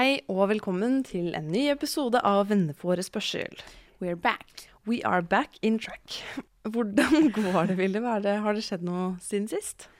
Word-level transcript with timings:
Hei 0.00 0.22
og 0.32 0.46
velkommen 0.48 1.02
til 1.04 1.34
en 1.36 1.50
ny 1.52 1.66
episode 1.68 2.22
av 2.24 2.46
Venneforespørsel. 2.48 3.58
We're 4.00 4.16
back. 4.16 4.62
We 4.88 5.02
are 5.04 5.20
back 5.20 5.58
in 5.60 5.76
track. 5.76 6.22
Hvordan 6.72 7.28
går 7.34 7.68
det, 7.68 7.76
Vilde? 7.76 8.00
Har 8.00 8.56
det 8.56 8.62
skjedd 8.64 8.86
noe 8.86 9.18
siden 9.20 9.50
sist? 9.50 9.90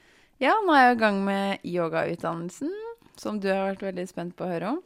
Ja, 0.41 0.55
nå 0.65 0.73
er 0.73 0.87
jeg 0.87 0.97
i 0.97 1.01
gang 1.03 1.21
med 1.27 1.69
yogautdannelsen, 1.69 2.73
som 3.21 3.43
du 3.45 3.51
har 3.53 3.75
vært 3.75 3.85
veldig 3.91 4.07
spent 4.09 4.39
på 4.39 4.47
å 4.47 4.51
høre 4.55 4.73
om. 4.79 4.81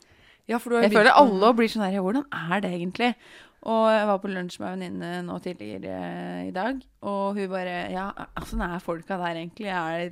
Ja, 0.51 0.59
for 0.59 0.75
du 0.75 0.83
Jeg 0.83 0.97
føler 0.97 1.15
alle 1.15 1.55
blir 1.55 1.71
sånn 1.71 1.87
her, 1.87 2.03
hvordan 2.03 2.27
er 2.35 2.67
det 2.67 2.75
egentlig? 2.75 3.15
Og 3.71 3.87
jeg 3.95 4.11
var 4.11 4.19
på 4.19 4.35
lunsj 4.35 4.59
med 4.65 4.73
en 4.73 4.75
venninne 4.75 5.25
nå 5.31 5.39
tidligere 5.47 6.49
i 6.49 6.55
dag, 6.59 6.83
og 7.07 7.39
hun 7.39 7.53
bare, 7.55 7.85
ja, 7.95 8.11
åssen 8.43 8.67
er 8.67 8.83
folka 8.83 9.23
der 9.23 9.45
egentlig? 9.45 9.71
Er, 9.71 10.11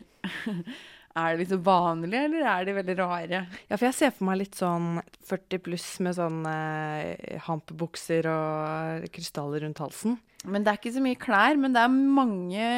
er 1.19 1.33
de 1.35 1.43
liksom 1.43 1.63
vanlige, 1.67 2.25
eller 2.27 2.47
er 2.49 2.67
de 2.67 2.75
veldig 2.77 2.97
rare? 2.99 3.41
Ja, 3.69 3.77
for 3.77 3.87
jeg 3.89 3.97
ser 3.99 4.13
for 4.17 4.29
meg 4.29 4.41
litt 4.41 4.59
sånn 4.59 5.01
40 5.29 5.63
pluss 5.65 5.89
med 6.05 6.17
sånn 6.17 6.43
eh, 6.49 7.39
hampebukser 7.47 8.29
og 8.33 9.09
krystaller 9.15 9.67
rundt 9.67 9.83
halsen. 9.83 10.19
Men 10.49 10.65
det 10.65 10.73
er 10.73 10.81
ikke 10.81 10.95
så 10.97 11.03
mye 11.05 11.21
klær, 11.21 11.59
men 11.61 11.75
det 11.75 11.83
er 11.83 11.93
mange 11.93 12.69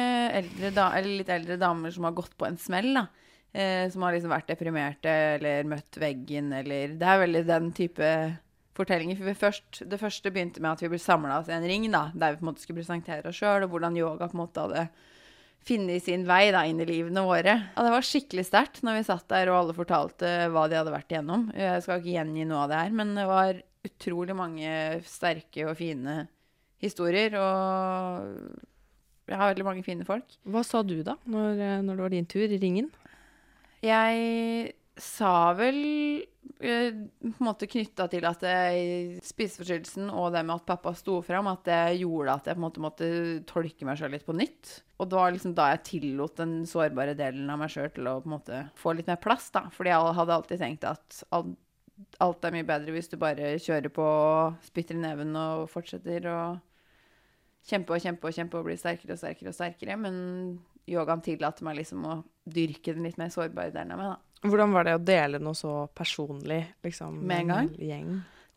eldre, 0.41 0.71
eller 0.71 1.11
litt 1.21 1.31
eldre 1.33 1.59
damer 1.61 1.93
som 1.95 2.05
har 2.05 2.17
gått 2.17 2.35
på 2.37 2.47
en 2.49 2.59
smell, 2.61 2.91
da. 2.97 3.07
Eh, 3.55 3.85
som 3.91 4.03
har 4.03 4.11
liksom 4.11 4.33
vært 4.33 4.49
deprimerte 4.51 5.11
eller 5.37 5.67
møtt 5.71 5.95
veggen, 6.01 6.51
eller 6.57 6.97
Det 6.99 7.07
er 7.07 7.21
veldig 7.21 7.45
den 7.47 7.71
type 7.77 8.09
fortellinger. 8.75 9.17
For 9.21 9.41
først, 9.47 9.83
det 9.87 9.99
første 10.01 10.31
begynte 10.31 10.59
med 10.59 10.73
at 10.73 10.83
vi 10.83 10.91
ble 10.91 10.99
samla 10.99 11.39
oss 11.39 11.49
i 11.49 11.55
en 11.55 11.67
ring, 11.67 11.87
da, 11.91 12.09
der 12.13 12.33
vi 12.35 12.41
på 12.41 12.45
en 12.45 12.51
måte 12.51 12.65
skulle 12.65 12.81
presentere 12.83 13.31
oss 13.31 13.39
sjøl, 13.39 13.63
og 13.63 13.71
hvordan 13.71 13.95
yoga 13.97 14.27
på 14.27 14.35
en 14.35 14.43
måte 14.43 14.65
hadde 14.65 14.89
funnet 15.65 16.03
sin 16.05 16.25
vei 16.27 16.51
da, 16.53 16.63
inn 16.67 16.81
i 16.83 16.87
livene 16.87 17.23
våre. 17.25 17.55
Og 17.75 17.87
det 17.87 17.93
var 17.95 18.05
skikkelig 18.05 18.45
sterkt 18.47 18.83
når 18.85 18.99
vi 18.99 19.07
satt 19.07 19.25
der 19.31 19.49
og 19.51 19.59
alle 19.59 19.77
fortalte 19.77 20.33
hva 20.53 20.67
de 20.69 20.77
hadde 20.79 20.93
vært 20.93 21.15
igjennom. 21.15 21.47
Jeg 21.57 21.81
skal 21.85 22.01
ikke 22.01 22.13
gjengi 22.19 22.45
noe 22.45 22.65
av 22.65 22.71
det 22.71 22.83
her, 22.83 22.95
men 23.01 23.15
det 23.17 23.25
var 23.29 23.61
utrolig 23.85 24.37
mange 24.37 24.77
sterke 25.09 25.65
og 25.69 25.77
fine 25.79 26.23
historier. 26.83 27.37
Og 27.39 28.55
jeg 29.25 29.41
har 29.41 29.51
veldig 29.53 29.67
mange 29.67 29.85
fine 29.85 30.05
folk. 30.07 30.37
Hva 30.45 30.61
sa 30.65 30.83
du 30.85 30.99
da, 31.05 31.17
når, 31.25 31.51
eh, 31.57 31.81
når 31.81 31.97
det 31.97 32.05
var 32.05 32.13
din 32.13 32.29
tur 32.29 32.45
i 32.45 32.61
ringen? 32.61 32.91
Jeg 33.85 34.73
sa 35.01 35.53
vel 35.57 35.81
på 36.59 36.69
en 36.69 37.43
måte 37.43 37.67
knytta 37.67 38.07
til 38.09 38.25
at 38.25 38.41
jeg- 38.41 39.19
spiseforstyrrelsen 39.25 40.09
og 40.11 40.31
det 40.33 40.45
med 40.45 40.55
at 40.55 40.65
pappa 40.65 40.93
sto 40.95 41.21
fram, 41.21 41.47
at 41.47 41.63
det 41.63 41.99
gjorde 41.99 42.33
at 42.33 42.45
jeg 42.45 42.55
på 42.55 42.61
en 42.61 42.67
måte 42.69 42.83
måtte 42.83 43.45
tolke 43.45 43.85
meg 43.85 43.97
sjøl 43.97 44.11
litt 44.11 44.25
på 44.25 44.35
nytt. 44.35 44.81
Og 44.99 45.09
det 45.09 45.17
var 45.17 45.31
liksom 45.31 45.55
da 45.55 45.71
jeg 45.73 45.83
tillot 45.83 46.35
den 46.37 46.65
sårbare 46.65 47.15
delen 47.17 47.49
av 47.49 47.59
meg 47.59 47.69
sjøl 47.69 47.91
til 47.93 48.07
å 48.07 48.21
på 48.21 48.29
en 48.29 48.37
måte 48.39 48.61
få 48.75 48.95
litt 48.95 49.07
mer 49.07 49.17
plass, 49.17 49.49
da. 49.51 49.67
Fordi 49.69 49.91
jeg 49.91 50.15
hadde 50.15 50.37
alltid 50.37 50.59
tenkt 50.59 50.83
at 50.87 51.23
alt, 52.19 52.45
er 52.45 52.51
mye 52.51 52.67
bedre 52.67 52.91
hvis 52.91 53.09
du 53.09 53.17
bare 53.17 53.55
kjører 53.59 53.91
på, 53.93 54.05
spytter 54.67 54.95
i 54.95 55.03
neven 55.03 55.35
og 55.39 55.69
fortsetter 55.71 56.27
å 56.27 56.39
kjempe 57.65 57.95
og 57.95 58.03
kjempe 58.03 58.29
og 58.29 58.35
kjempe 58.37 58.59
og 58.59 58.67
bli 58.67 58.77
sterkere 58.79 59.15
og 59.15 59.21
sterkere 59.21 59.51
og 59.51 59.57
sterkere. 59.57 59.97
Men 59.99 60.59
yogaen 60.87 61.23
tillater 61.25 61.65
meg 61.65 61.79
liksom 61.79 62.05
å 62.05 62.23
dyrke 62.45 62.93
den 62.93 63.07
litt 63.07 63.17
mer 63.17 63.31
sårbare 63.33 63.73
delen 63.73 63.95
av 63.95 64.01
meg, 64.01 64.13
da. 64.13 64.19
Hvordan 64.51 64.73
var 64.75 64.87
det 64.87 64.95
å 64.97 65.03
dele 65.03 65.41
noe 65.43 65.57
så 65.57 65.85
personlig, 65.95 66.61
liksom? 66.85 67.19
Med 67.25 67.45
en 67.45 67.53
gang? 67.53 67.69
Gjeng? 67.79 68.09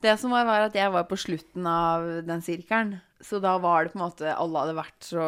Det 0.03 0.15
som 0.21 0.31
var, 0.31 0.45
var 0.47 0.69
at 0.69 0.77
jeg 0.79 0.91
var 0.95 1.09
på 1.11 1.19
slutten 1.19 1.67
av 1.67 2.07
den 2.27 2.43
sirkelen. 2.45 2.99
Så 3.21 3.41
da 3.43 3.57
var 3.59 3.83
det 3.85 3.91
på 3.93 3.99
en 3.99 4.05
måte 4.05 4.31
Alle 4.31 4.61
hadde 4.63 4.77
vært 4.79 5.07
så 5.09 5.25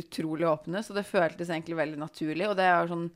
utrolig 0.00 0.48
åpne, 0.50 0.82
så 0.82 0.96
det 0.96 1.06
føltes 1.06 1.52
egentlig 1.52 1.78
veldig 1.78 2.00
naturlig. 2.00 2.48
Og 2.50 2.56
det 2.58 2.66
er 2.66 2.90
sånn 2.90 3.06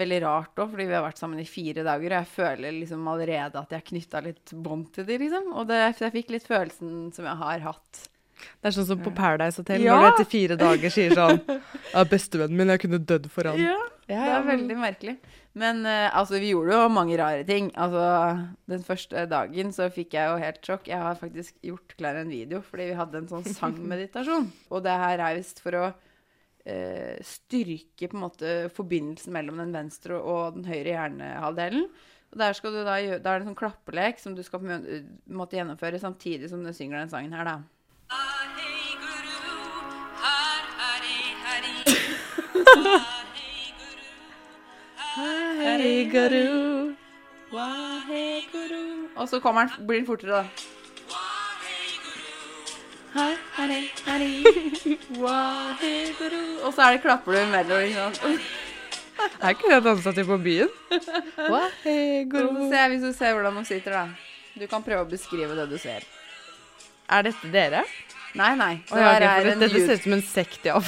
veldig 0.00 0.20
rart 0.24 0.58
òg, 0.58 0.72
fordi 0.72 0.88
vi 0.88 0.96
har 0.96 1.04
vært 1.04 1.20
sammen 1.20 1.38
i 1.42 1.46
fire 1.46 1.84
dager, 1.86 2.08
og 2.10 2.18
jeg 2.18 2.30
føler 2.32 2.74
liksom 2.80 3.04
allerede 3.12 3.60
at 3.60 3.76
jeg 3.76 3.86
knytta 3.92 4.22
litt 4.24 4.54
bånd 4.64 4.88
til 4.96 5.06
dem, 5.06 5.22
liksom. 5.22 5.52
Og 5.54 5.68
det, 5.70 5.78
jeg 6.00 6.14
fikk 6.16 6.32
litt 6.34 6.48
følelsen 6.48 7.12
som 7.14 7.28
jeg 7.28 7.40
har 7.44 7.62
hatt. 7.68 8.00
Det 8.58 8.70
er 8.72 8.74
sånn 8.74 8.88
som 8.88 9.02
på 9.04 9.12
Paradise 9.14 9.62
Hotel, 9.62 9.84
Ja! 9.84 9.94
når 9.94 10.02
du 10.02 10.08
etter 10.08 10.30
fire 10.32 10.56
dager 10.58 10.90
sier 10.90 11.12
sånn 11.14 11.38
Ja, 11.94 12.02
bestevennen 12.10 12.58
min, 12.58 12.72
jeg 12.74 12.82
kunne 12.82 12.98
dødd 12.98 13.28
for 13.30 13.46
han. 13.52 13.60
Ja, 13.62 13.76
det 14.08 14.20
er 14.20 14.46
veldig 14.46 14.76
merkelig. 14.76 15.14
Men 15.56 15.84
uh, 15.86 16.10
altså, 16.16 16.38
vi 16.42 16.50
gjorde 16.52 16.76
jo 16.76 16.88
mange 16.92 17.16
rare 17.20 17.44
ting. 17.48 17.70
Altså, 17.80 18.04
den 18.70 18.82
første 18.84 19.26
dagen 19.30 19.70
så 19.74 19.88
fikk 19.92 20.16
jeg 20.18 20.30
jo 20.30 20.40
helt 20.42 20.66
sjokk. 20.66 20.88
Jeg 20.90 21.00
har 21.00 21.20
faktisk 21.20 21.56
gjort 21.64 21.94
klar 21.98 22.18
en 22.20 22.32
video 22.32 22.60
fordi 22.64 22.90
vi 22.90 22.98
hadde 22.98 23.22
en 23.22 23.30
sånn 23.30 23.46
sangmeditasjon. 23.60 24.50
Og 24.70 24.84
det 24.84 24.96
her 25.04 25.22
er 25.28 25.38
visst 25.38 25.62
for 25.64 25.78
å 25.80 25.84
uh, 25.92 27.14
styrke 27.24 28.10
på 28.10 28.18
en 28.18 28.26
måte 28.26 28.56
forbindelsen 28.76 29.34
mellom 29.36 29.62
den 29.62 29.76
venstre 29.76 30.18
og 30.20 30.58
den 30.58 30.68
høyre 30.68 30.98
hjernehalvdelen. 30.98 31.88
Og 32.34 32.40
der 32.42 32.56
skal 32.58 32.74
du 32.74 32.82
da 32.82 32.98
gjøre, 32.98 33.22
der 33.22 33.30
er 33.30 33.38
det 33.38 33.46
en 33.46 33.52
sånn 33.52 33.60
klappelek 33.62 34.18
som 34.18 34.34
du 34.34 34.42
skal 34.42 34.58
på 34.58 34.66
en 34.74 34.88
måte 35.38 35.54
gjennomføre 35.54 36.02
samtidig 36.02 36.50
som 36.50 36.64
du 36.66 36.72
synger 36.74 37.04
den 37.04 37.12
sangen 37.14 37.36
her, 37.36 37.46
da. 37.46 37.60
Hare 38.10 38.72
Guru, 38.98 39.38
Har 40.18 40.66
Hare 40.82 41.16
Hari. 41.46 43.30
Hare 45.14 46.10
Guru, 46.10 46.94
Hei, 48.08 48.42
Guru. 48.52 48.68
Guru. 48.74 49.08
Og 49.16 49.28
så 49.28 49.38
kommer 49.40 49.60
den, 49.60 49.86
blir 49.86 49.98
den 50.00 50.06
fortere, 50.06 50.30
da. 50.30 50.44
Guru. 56.18 56.66
Og 56.66 56.74
så 56.74 56.82
er 56.82 56.96
det 56.96 57.02
klapper 57.02 57.32
du 57.32 57.38
ikke 57.78 57.94
sant? 57.94 58.40
Er 59.40 59.48
ikke 59.54 59.70
det 59.70 59.84
dansa 59.84 60.12
til 60.12 60.26
på 60.26 60.38
byen? 60.42 60.68
Hei, 61.84 62.24
Guru. 62.30 62.70
se, 62.72 62.88
hvis 62.88 63.02
du 63.02 63.12
ser 63.12 63.32
hvordan 63.32 63.56
de 63.56 63.64
sitter, 63.64 63.90
da. 63.92 64.08
Du 64.60 64.66
kan 64.66 64.82
prøve 64.82 65.06
å 65.06 65.10
beskrive 65.10 65.54
det 65.54 65.70
du 65.70 65.78
ser. 65.78 66.02
Er 67.08 67.22
dette 67.22 67.52
dere? 67.54 67.84
Nei, 68.34 68.50
nei. 68.58 68.72
Å, 68.90 68.94
Det 68.96 69.02
ja, 69.02 69.10
her 69.14 69.24
er 69.28 69.46
en 69.46 69.52
en 69.52 69.60
dette 69.62 69.78
ser 69.84 69.98
ut 70.00 70.02
som 70.02 70.14
en 70.16 70.22
sekt, 70.26 70.64
ja. 70.66 70.78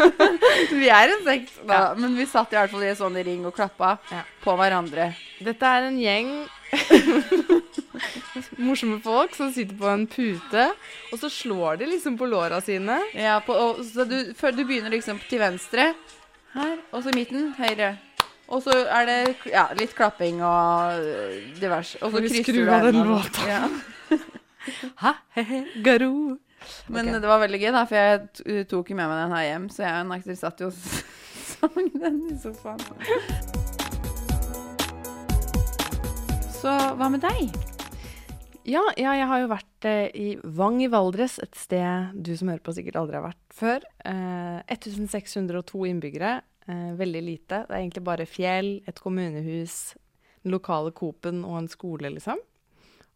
Vi 0.82 0.88
er 0.92 1.12
en 1.14 1.22
sekt, 1.24 1.54
da. 1.62 1.78
Ja. 1.78 1.86
Men 1.96 2.16
vi 2.18 2.26
satt 2.28 2.52
i 2.52 2.58
hvert 2.58 2.72
fall 2.74 2.84
i 2.84 2.90
en 2.90 2.98
sånn 2.98 3.16
ring 3.24 3.46
og 3.48 3.54
klappa 3.56 3.94
Ja. 4.12 4.22
på 4.44 4.56
hverandre. 4.60 5.10
Dette 5.40 5.70
er 5.78 5.88
en 5.88 5.96
gjeng 6.00 6.30
morsomme 8.60 8.98
folk 9.04 9.34
som 9.38 9.52
sitter 9.54 9.76
på 9.78 9.88
en 9.88 10.04
pute, 10.10 10.66
og 11.12 11.20
så 11.20 11.30
slår 11.32 11.80
de 11.80 11.88
liksom 11.94 12.18
på 12.20 12.28
låra 12.28 12.60
sine. 12.64 12.98
Ja, 13.16 13.38
på, 13.44 13.56
og, 13.56 13.80
så 13.86 14.04
du, 14.08 14.18
du 14.32 14.62
begynner 14.64 14.92
liksom 14.92 15.20
til 15.30 15.40
venstre, 15.40 15.90
her, 16.56 16.76
og 16.92 17.04
så 17.04 17.12
i 17.12 17.18
midten, 17.22 17.52
høyre. 17.58 17.94
Og 18.52 18.62
så 18.62 18.76
er 18.84 19.08
det 19.08 19.20
ja, 19.50 19.66
litt 19.74 19.94
klapping 19.96 20.38
og 20.46 21.00
øh, 21.02 21.38
diverse. 21.58 21.98
Og 22.04 22.12
så 22.14 22.20
krysser 22.22 22.54
du 22.54 22.68
av 22.70 22.84
den 22.92 23.02
låta? 23.08 23.48
Ja. 23.50 23.64
Ha, 24.98 25.12
He-he, 25.36 25.60
Garo. 25.86 26.38
Men 26.88 27.08
okay. 27.08 27.20
det 27.22 27.30
var 27.30 27.42
veldig 27.44 27.60
gøy, 27.62 27.70
da, 27.74 27.84
for 27.88 28.00
jeg 28.00 28.66
tok 28.70 28.90
jo 28.90 28.98
med 28.98 29.10
meg 29.10 29.22
den 29.24 29.36
her 29.36 29.46
hjem, 29.50 29.70
så 29.74 29.86
jeg 29.86 30.00
og 30.00 30.10
Nakter 30.10 30.38
satt 30.38 30.64
jo 30.64 30.72
og 30.72 30.82
sang 31.52 31.88
den 31.94 32.20
i 32.30 32.36
sofaen. 32.42 32.82
Så 36.56 36.74
hva 36.98 37.08
med 37.12 37.22
deg? 37.22 37.50
Ja, 38.66 38.82
ja, 38.98 39.12
jeg 39.14 39.26
har 39.30 39.38
jo 39.44 39.50
vært 39.52 39.86
eh, 39.86 40.08
i 40.18 40.28
Vang 40.58 40.80
i 40.82 40.88
Valdres, 40.90 41.36
et 41.38 41.54
sted 41.54 42.16
du 42.18 42.32
som 42.34 42.50
hører 42.50 42.64
på 42.66 42.74
sikkert 42.74 42.98
aldri 42.98 43.20
har 43.20 43.28
vært 43.28 43.54
før. 43.54 43.86
Eh, 44.02 44.58
1602 44.74 45.84
innbyggere, 45.92 46.32
eh, 46.66 46.88
veldig 46.98 47.22
lite. 47.22 47.60
Det 47.68 47.70
er 47.70 47.78
egentlig 47.78 48.02
bare 48.08 48.26
fjell, 48.26 48.72
et 48.90 48.98
kommunehus, 48.98 49.94
den 50.42 50.56
lokale 50.56 50.90
Coop-en 50.90 51.44
og 51.46 51.60
en 51.60 51.70
skole, 51.70 52.10
liksom. 52.16 52.42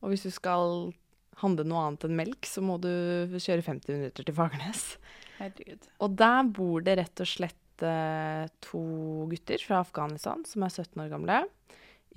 Og 0.01 0.13
hvis 0.13 0.29
du 0.29 0.31
skal 0.31 0.93
handle 1.43 1.67
noe 1.69 1.87
annet 1.87 2.07
enn 2.07 2.19
melk, 2.19 2.49
så 2.49 2.63
må 2.65 2.77
du 2.83 2.91
kjøre 3.37 3.65
50 3.67 3.97
minutter 3.97 4.27
til 4.27 4.37
Fagernes. 4.37 4.85
Herregud. 5.41 5.89
Og 6.05 6.19
der 6.21 6.53
bor 6.57 6.85
det 6.85 6.99
rett 7.01 7.25
og 7.25 7.31
slett 7.31 7.87
eh, 7.87 8.45
to 8.65 8.83
gutter 9.31 9.65
fra 9.65 9.81
Afghanistan 9.85 10.45
som 10.49 10.67
er 10.67 10.75
17 10.75 11.01
år 11.05 11.11
gamle, 11.15 11.41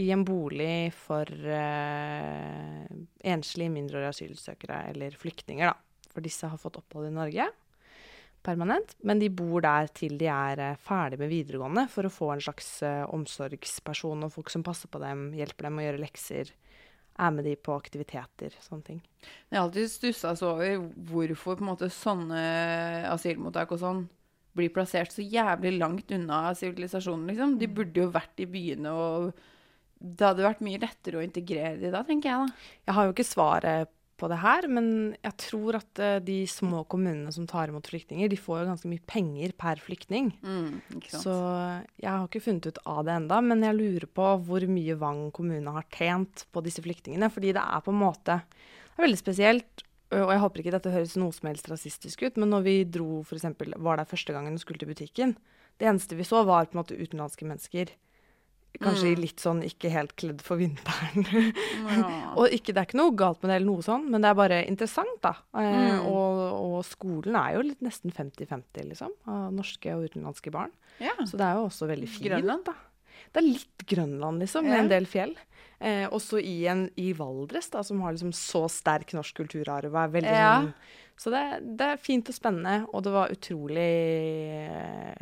i 0.01 0.09
en 0.13 0.23
bolig 0.25 0.89
for 0.97 1.29
eh, 1.29 2.85
enslige 3.33 3.73
mindreårige 3.73 4.13
asylsøkere, 4.15 4.87
eller 4.93 5.19
flyktninger, 5.19 5.69
da. 5.69 6.09
For 6.13 6.25
disse 6.25 6.45
har 6.49 6.61
fått 6.61 6.77
opphold 6.77 7.09
i 7.09 7.13
Norge 7.13 7.47
permanent, 8.43 8.95
men 9.07 9.21
de 9.21 9.29
bor 9.31 9.63
der 9.63 9.87
til 9.95 10.17
de 10.19 10.27
er 10.31 10.61
eh, 10.61 10.79
ferdig 10.83 11.19
med 11.21 11.31
videregående, 11.31 11.87
for 11.91 12.07
å 12.07 12.13
få 12.13 12.33
en 12.33 12.43
slags 12.43 12.75
eh, 12.85 13.03
omsorgsperson 13.15 14.27
og 14.27 14.33
folk 14.35 14.51
som 14.53 14.65
passer 14.65 14.91
på 14.91 15.01
dem, 15.03 15.31
hjelper 15.37 15.69
dem 15.69 15.79
å 15.79 15.85
gjøre 15.87 16.03
lekser, 16.03 16.51
er 17.19 17.31
med 17.35 17.45
de 17.45 17.53
på 17.59 17.75
aktiviteter, 17.77 18.55
sånne 18.63 18.87
ting. 18.87 18.99
Jeg 19.49 19.57
har 19.57 19.67
alltid 19.67 19.91
stussa 19.91 20.33
så 20.37 20.55
over 20.55 20.83
hvorfor 21.09 21.61
måte 21.63 21.89
sånne 21.93 22.43
asylmottak 23.11 23.73
og 23.75 23.81
sånn 23.83 24.03
blir 24.53 24.69
plassert 24.73 25.13
så 25.13 25.23
jævlig 25.25 25.75
langt 25.79 26.11
unna 26.13 26.51
sivilisasjonen, 26.57 27.25
liksom. 27.31 27.57
De 27.61 27.69
burde 27.69 28.03
jo 28.03 28.11
vært 28.13 28.43
i 28.43 28.49
byene, 28.49 28.91
og 28.93 29.31
det 29.97 30.27
hadde 30.27 30.45
vært 30.45 30.63
mye 30.65 30.81
lettere 30.81 31.19
å 31.19 31.25
integrere 31.25 31.79
de 31.81 31.89
da, 31.93 32.03
tenker 32.05 32.29
jeg 32.29 32.43
da. 32.43 32.65
Jeg 32.85 32.97
har 32.97 33.07
jo 33.07 33.15
ikke 33.15 33.25
svaret 33.25 33.93
på 34.23 34.31
det 34.31 34.39
her, 34.39 34.67
men 34.71 34.87
jeg 35.19 35.35
tror 35.43 35.77
at 35.81 36.01
eh, 36.01 36.17
de 36.23 36.39
små 36.47 36.85
kommunene 36.89 37.31
som 37.35 37.47
tar 37.49 37.71
imot 37.71 37.89
flyktninger, 37.91 38.31
de 38.31 38.39
får 38.39 38.61
jo 38.61 38.69
ganske 38.71 38.91
mye 38.91 39.03
penger 39.09 39.53
per 39.59 39.81
flyktning. 39.83 40.31
Mm. 40.39 41.01
Så 41.11 41.33
jeg 41.99 42.07
har 42.07 42.23
ikke 42.23 42.45
funnet 42.47 42.71
ut 42.71 42.79
av 42.87 43.03
det 43.07 43.17
enda, 43.19 43.41
men 43.43 43.65
jeg 43.67 43.79
lurer 43.79 44.07
på 44.07 44.29
hvor 44.47 44.67
mye 44.71 44.95
Vang 45.03 45.25
kommune 45.35 45.75
har 45.75 45.89
tjent 45.91 46.45
på 46.55 46.63
disse 46.63 46.83
flyktningene. 46.85 47.27
Fordi 47.33 47.51
det 47.55 47.63
er 47.63 47.83
på 47.83 47.91
en 47.91 47.99
måte 47.99 48.39
det 48.93 49.01
er 49.01 49.07
veldig 49.07 49.19
spesielt, 49.19 49.83
og 50.13 50.29
jeg 50.29 50.41
håper 50.43 50.61
ikke 50.61 50.75
dette 50.75 50.93
høres 50.93 51.15
noe 51.17 51.33
som 51.33 51.49
helst 51.49 51.67
rasistisk 51.71 52.21
ut, 52.27 52.35
men 52.37 52.51
når 52.53 52.65
vi 52.67 52.75
dro 52.85 53.23
for 53.25 53.39
eksempel, 53.39 53.73
var 53.81 53.97
der 53.97 54.09
første 54.09 54.35
gangen 54.35 54.53
og 54.53 54.61
skulle 54.61 54.77
til 54.77 54.91
butikken, 54.91 55.33
det 55.81 55.89
eneste 55.89 56.17
vi 56.19 56.27
så 56.27 56.43
var 56.45 56.67
på 56.69 56.77
en 56.77 56.83
måte 56.83 56.97
utenlandske 56.99 57.47
mennesker. 57.49 57.89
Kanskje 58.81 59.11
mm. 59.13 59.19
litt 59.21 59.39
sånn 59.43 59.59
ikke 59.63 59.89
helt 59.93 60.15
kledd 60.17 60.41
for 60.41 60.57
vinteren. 60.57 61.27
Ja. 61.29 62.33
Og 62.39 62.49
ikke, 62.49 62.73
det 62.73 62.81
er 62.81 62.87
ikke 62.87 62.97
noe 62.97 63.13
galt 63.15 63.43
med 63.43 63.51
det, 63.51 63.57
eller 63.59 63.69
noe 63.69 63.83
sånn, 63.85 64.07
men 64.09 64.23
det 64.23 64.31
er 64.31 64.39
bare 64.39 64.61
interessant, 64.67 65.19
da. 65.21 65.35
Eh, 65.53 65.81
Mm. 65.93 66.07
og, 66.09 66.39
og 66.57 66.79
skolen 66.87 67.35
er 67.37 67.53
jo 67.59 67.61
litt 67.67 67.81
nesten 67.85 68.11
50-50, 68.11 68.87
liksom, 68.89 69.11
av 69.29 69.53
norske 69.53 69.93
og 69.93 70.07
utenlandske 70.09 70.51
barn. 70.51 70.71
ja. 70.99 71.13
Så 71.25 71.37
det 71.37 71.45
er 71.45 71.59
jo 71.59 71.67
også 71.69 71.87
veldig 71.91 72.09
fint. 72.09 72.25
Grønland? 72.31 72.65
da. 72.65 72.73
Det 73.33 73.41
er 73.43 73.45
litt 73.47 73.85
Grønland, 73.87 74.39
liksom, 74.41 74.65
med 74.65 74.73
Ja. 74.77 74.81
en 74.83 74.89
del 74.89 75.05
fjell. 75.05 75.35
Eh, 75.79 76.07
også 76.09 76.41
i, 76.41 76.65
en, 76.71 76.87
i 76.97 77.11
Valdres, 77.13 77.69
da, 77.69 77.81
som 77.83 78.01
har 78.01 78.13
liksom 78.13 78.33
så 78.33 78.65
sterk 78.69 79.13
norsk 79.13 79.35
kulturarv. 79.35 79.93
er 79.93 80.09
veldig 80.17 80.31
Ja. 80.33 80.61
sånn- 80.61 80.73
Så 81.15 81.29
det, 81.29 81.77
det 81.77 81.85
er 81.93 81.97
fint 82.01 82.27
og 82.29 82.33
spennende, 82.35 82.87
og 82.91 83.03
det 83.03 83.11
var 83.13 83.29
utrolig 83.29 83.91
eh, 84.67 85.13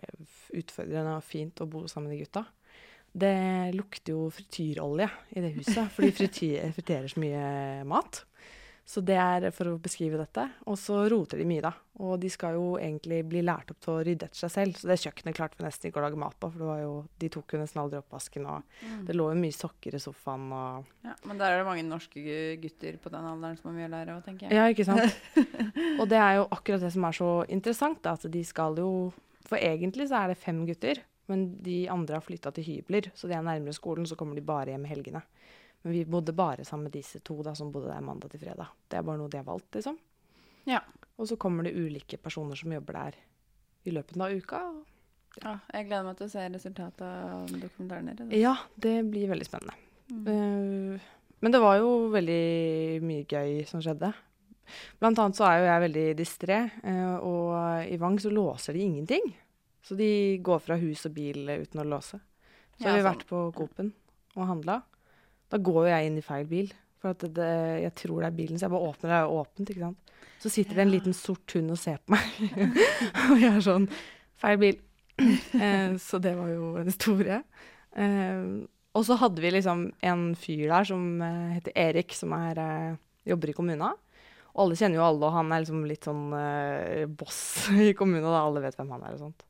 utfordrende 0.56 1.18
og 1.18 1.24
fint 1.24 1.59
å 1.63 1.68
bo 1.69 1.83
sammen 1.88 2.09
med 2.09 2.18
de 2.19 2.25
gutta. 2.25 2.45
Det 3.12 3.75
lukter 3.75 4.16
jo 4.16 4.30
frityrolje 4.31 5.10
i 5.36 5.44
det 5.44 5.54
huset, 5.58 5.88
for 5.92 6.08
de 6.08 6.12
friterer 6.16 7.12
så 7.12 7.19
mye 7.19 7.46
mat. 7.88 8.24
Så 8.92 9.00
det 9.06 9.16
er 9.16 9.46
for 9.56 9.69
å 9.72 9.80
beskrive 9.80 10.18
dette. 10.19 10.44
Og 10.68 10.75
så 10.80 11.04
roter 11.12 11.40
de 11.40 11.46
mye, 11.48 11.62
da. 11.63 11.72
Og 12.02 12.18
de 12.19 12.28
skal 12.34 12.58
jo 12.58 12.74
egentlig 12.75 13.22
bli 13.30 13.44
lært 13.46 13.69
opp 13.72 13.80
til 13.84 13.94
å 13.94 14.02
rydde 14.04 14.28
etter 14.28 14.42
seg 14.42 14.52
selv. 14.52 14.80
Så 14.80 14.90
det 14.90 14.98
kjøkkenet 15.04 15.38
klarte 15.38 15.60
vi 15.60 15.63
nesten 15.63 15.88
ikke 15.88 16.02
å 16.02 16.06
lage 16.08 16.19
mat 16.19 16.36
på, 16.42 16.50
for 16.52 16.81
jo, 16.81 16.96
de 17.22 17.30
tok 17.31 17.56
jo 17.56 17.62
nesten 17.62 17.84
aldri 17.84 18.02
oppvasken. 18.02 18.50
Og 18.52 19.06
det 19.08 19.16
lå 19.16 19.30
jo 19.31 19.38
mye 19.40 19.56
sokker 19.56 19.96
i 19.96 20.02
sofaen 20.02 20.50
og 20.58 20.90
ja. 21.06 21.16
Men 21.30 21.40
der 21.40 21.54
er 21.54 21.62
det 21.62 21.69
mange 21.69 21.86
norske 21.88 22.40
gutter 22.63 22.98
på 23.00 23.13
den 23.13 23.30
alderen 23.31 23.60
som 23.60 23.69
har 23.69 23.78
mye 23.78 23.88
å 23.88 23.94
lære 23.94 24.18
òg, 24.18 24.25
tenker 24.28 24.50
jeg. 24.50 24.58
Ja, 24.60 24.68
ikke 24.74 24.88
sant? 24.90 25.48
og 26.02 26.06
det 26.12 26.19
er 26.19 26.42
jo 26.42 26.50
akkurat 26.58 26.84
det 26.84 26.92
som 26.98 27.08
er 27.08 27.19
så 27.22 27.31
interessant, 27.48 28.02
da, 28.04 28.18
at 28.18 28.28
de 28.34 28.44
skal 28.48 28.81
jo 28.81 28.92
For 29.48 29.60
egentlig 29.60 30.06
så 30.08 30.22
er 30.22 30.31
det 30.31 30.40
fem 30.40 30.62
gutter, 30.68 31.00
men 31.31 31.48
de 31.63 31.80
andre 31.92 32.19
har 32.19 32.25
flytta 32.25 32.51
til 32.56 32.68
hybler, 32.68 33.07
så 33.16 33.30
de 33.31 33.36
er 33.38 33.45
nærmere 33.45 33.74
skolen, 33.75 34.06
så 34.10 34.18
kommer 34.19 34.38
de 34.38 34.44
bare 34.45 34.74
hjem 34.74 34.86
i 34.88 34.92
helgene. 34.92 35.24
Men 35.81 35.95
vi 35.95 36.04
bodde 36.06 36.36
bare 36.38 36.66
sammen 36.68 36.89
med 36.89 36.94
disse 37.00 37.19
to 37.25 37.39
da, 37.45 37.56
som 37.57 37.72
bodde 37.74 37.89
der 37.89 38.04
mandag 38.06 38.30
til 38.36 38.44
fredag. 38.44 38.69
Det 38.89 39.00
er 39.00 39.06
bare 39.07 39.18
noe 39.18 39.31
de 39.31 39.39
har 39.42 39.48
valgt, 39.48 39.72
liksom. 39.80 39.98
Ja. 40.69 40.83
Og 41.18 41.28
så 41.30 41.38
kommer 41.42 41.66
det 41.66 41.74
ulike 41.74 42.19
personer 42.22 42.60
som 42.60 42.74
jobber 42.75 43.00
der 43.00 43.18
i 43.89 43.94
løpet 43.95 44.19
av 44.22 44.36
uka. 44.38 44.60
og- 44.69 44.88
Ja, 45.42 45.56
jeg 45.74 45.88
gleder 45.88 46.04
meg 46.04 46.18
til 46.18 46.28
å 46.28 46.30
se 46.30 46.50
resultatet 46.50 47.01
av 47.01 47.48
dokumentaren 47.48 48.16
deres. 48.16 48.34
Ja, 48.36 48.56
det 48.77 49.10
blir 49.10 49.30
veldig 49.30 49.45
spennende. 49.48 49.74
Mm. 50.12 50.27
Uh, 50.27 51.00
men 51.42 51.51
det 51.51 51.62
var 51.62 51.77
jo 51.80 52.10
veldig 52.12 53.01
mye 53.01 53.25
gøy 53.25 53.66
som 53.66 53.80
skjedde. 53.80 54.13
Blant 55.00 55.18
annet 55.18 55.36
så 55.36 55.45
er 55.48 55.60
jo 55.62 55.66
jeg 55.72 55.81
veldig 55.88 56.18
distré, 56.19 56.72
uh, 56.84 57.18
og 57.24 57.88
i 57.88 57.98
Vang 57.98 58.18
så 58.19 58.30
låser 58.30 58.74
de 58.74 58.80
ingenting. 58.84 59.34
Så 59.83 59.95
de 59.98 60.38
går 60.45 60.60
fra 60.62 60.78
hus 60.81 61.06
og 61.10 61.16
bil 61.16 61.50
eh, 61.50 61.63
uten 61.66 61.81
å 61.83 61.88
låse. 61.88 62.19
Så 62.78 62.86
Ja, 62.86 62.92
har 62.92 62.98
vi 63.00 63.04
sånn. 63.04 63.10
vært 63.12 63.25
på 63.30 63.42
Coop-en 63.57 63.92
og 64.38 64.48
handla. 64.48 64.81
Da 65.51 65.57
går 65.60 65.81
jo 65.86 65.89
jeg 65.92 66.07
inn 66.12 66.18
i 66.22 66.24
feil 66.25 66.45
bil, 66.48 66.69
for 67.01 67.12
at 67.16 67.25
det, 67.36 67.50
jeg 67.83 67.94
tror 68.00 68.22
det 68.22 68.28
er 68.30 68.38
bilen, 68.38 68.57
så 68.62 68.68
jeg 68.68 68.74
bare 68.75 68.88
åpner, 68.92 69.10
det 69.12 69.18
er 69.19 69.33
åpent, 69.42 69.69
ikke 69.74 69.88
sant. 69.88 70.13
Så 70.42 70.50
sitter 70.54 70.78
det 70.78 70.83
en 70.86 70.94
liten 70.94 71.13
sort 71.18 71.54
hund 71.57 71.74
og 71.74 71.78
ser 71.81 71.98
på 72.06 72.13
meg, 72.16 72.30
og 73.31 73.42
jeg 73.42 73.50
er 73.51 73.66
sånn, 73.66 73.89
feil 74.42 74.62
bil. 74.62 74.80
Eh, 75.22 75.98
så 76.01 76.18
det 76.24 76.31
var 76.38 76.48
jo 76.50 76.72
en 76.80 76.88
historie. 76.88 77.42
Eh, 77.94 78.45
og 78.98 79.04
så 79.06 79.18
hadde 79.22 79.44
vi 79.44 79.51
liksom 79.54 79.84
en 80.01 80.24
fyr 80.39 80.63
der 80.72 80.88
som 80.88 81.04
eh, 81.22 81.51
heter 81.60 81.75
Erik, 81.77 82.16
som 82.18 82.34
er, 82.34 82.57
eh, 82.57 82.95
jobber 83.30 83.51
i 83.51 83.54
kommuna. 83.57 83.92
Og 84.56 84.63
alle 84.66 84.80
kjenner 84.80 84.98
jo 84.98 85.04
alle, 85.06 85.27
og 85.27 85.36
han 85.36 85.51
er 85.54 85.62
liksom 85.62 85.84
litt 85.86 86.07
sånn 86.07 86.24
eh, 86.39 87.06
boss 87.06 87.42
i 87.86 87.92
kommuna, 87.94 88.31
da 88.34 88.42
alle 88.48 88.63
vet 88.66 88.80
hvem 88.80 88.95
han 88.95 89.04
er 89.06 89.13
og 89.19 89.22
sånt. 89.27 89.45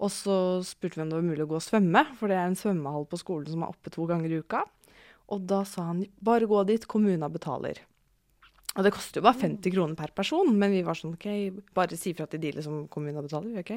Og 0.00 0.08
så 0.12 0.34
spurte 0.64 0.96
vi 0.96 1.04
om 1.04 1.12
det 1.12 1.18
var 1.18 1.28
mulig 1.28 1.44
å 1.44 1.50
gå 1.50 1.58
og 1.58 1.64
svømme, 1.64 2.04
for 2.16 2.32
det 2.32 2.38
er 2.40 2.48
en 2.48 2.58
svømmehall 2.58 3.04
på 3.10 3.20
skolen 3.20 3.52
som 3.52 3.64
er 3.66 3.74
oppe 3.74 3.92
to 3.92 4.06
ganger 4.08 4.32
i 4.32 4.40
uka. 4.40 4.64
Og 5.30 5.44
da 5.50 5.62
sa 5.68 5.90
han 5.90 6.02
bare 6.24 6.48
gå 6.50 6.62
dit, 6.66 6.88
kommuna 6.90 7.28
betaler. 7.30 7.82
Og 8.78 8.86
det 8.86 8.92
koster 8.94 9.18
jo 9.18 9.26
bare 9.26 9.38
50 9.40 9.72
kroner 9.74 9.96
per 9.98 10.12
person, 10.14 10.52
men 10.54 10.70
vi 10.70 10.84
var 10.86 10.94
sånn 10.94 11.16
OK, 11.16 11.26
bare 11.74 11.98
si 11.98 12.12
fra 12.14 12.28
til 12.30 12.42
de 12.42 12.52
liksom 12.54 12.84
kommuna 12.92 13.22
betaler. 13.24 13.58
ok? 13.64 13.72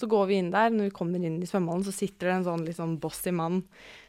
Så 0.00 0.08
går 0.10 0.26
vi 0.26 0.38
inn 0.42 0.50
der. 0.50 0.72
Når 0.74 0.90
vi 0.90 0.94
kommer 0.96 1.22
inn 1.22 1.38
i 1.38 1.46
svømmehallen, 1.46 1.86
så 1.86 1.94
sitter 1.94 2.28
det 2.28 2.36
en 2.40 2.48
sånn 2.48 2.64
litt 2.66 2.80
sånn 2.80 2.96
bossy 3.02 3.30
mann 3.30 3.60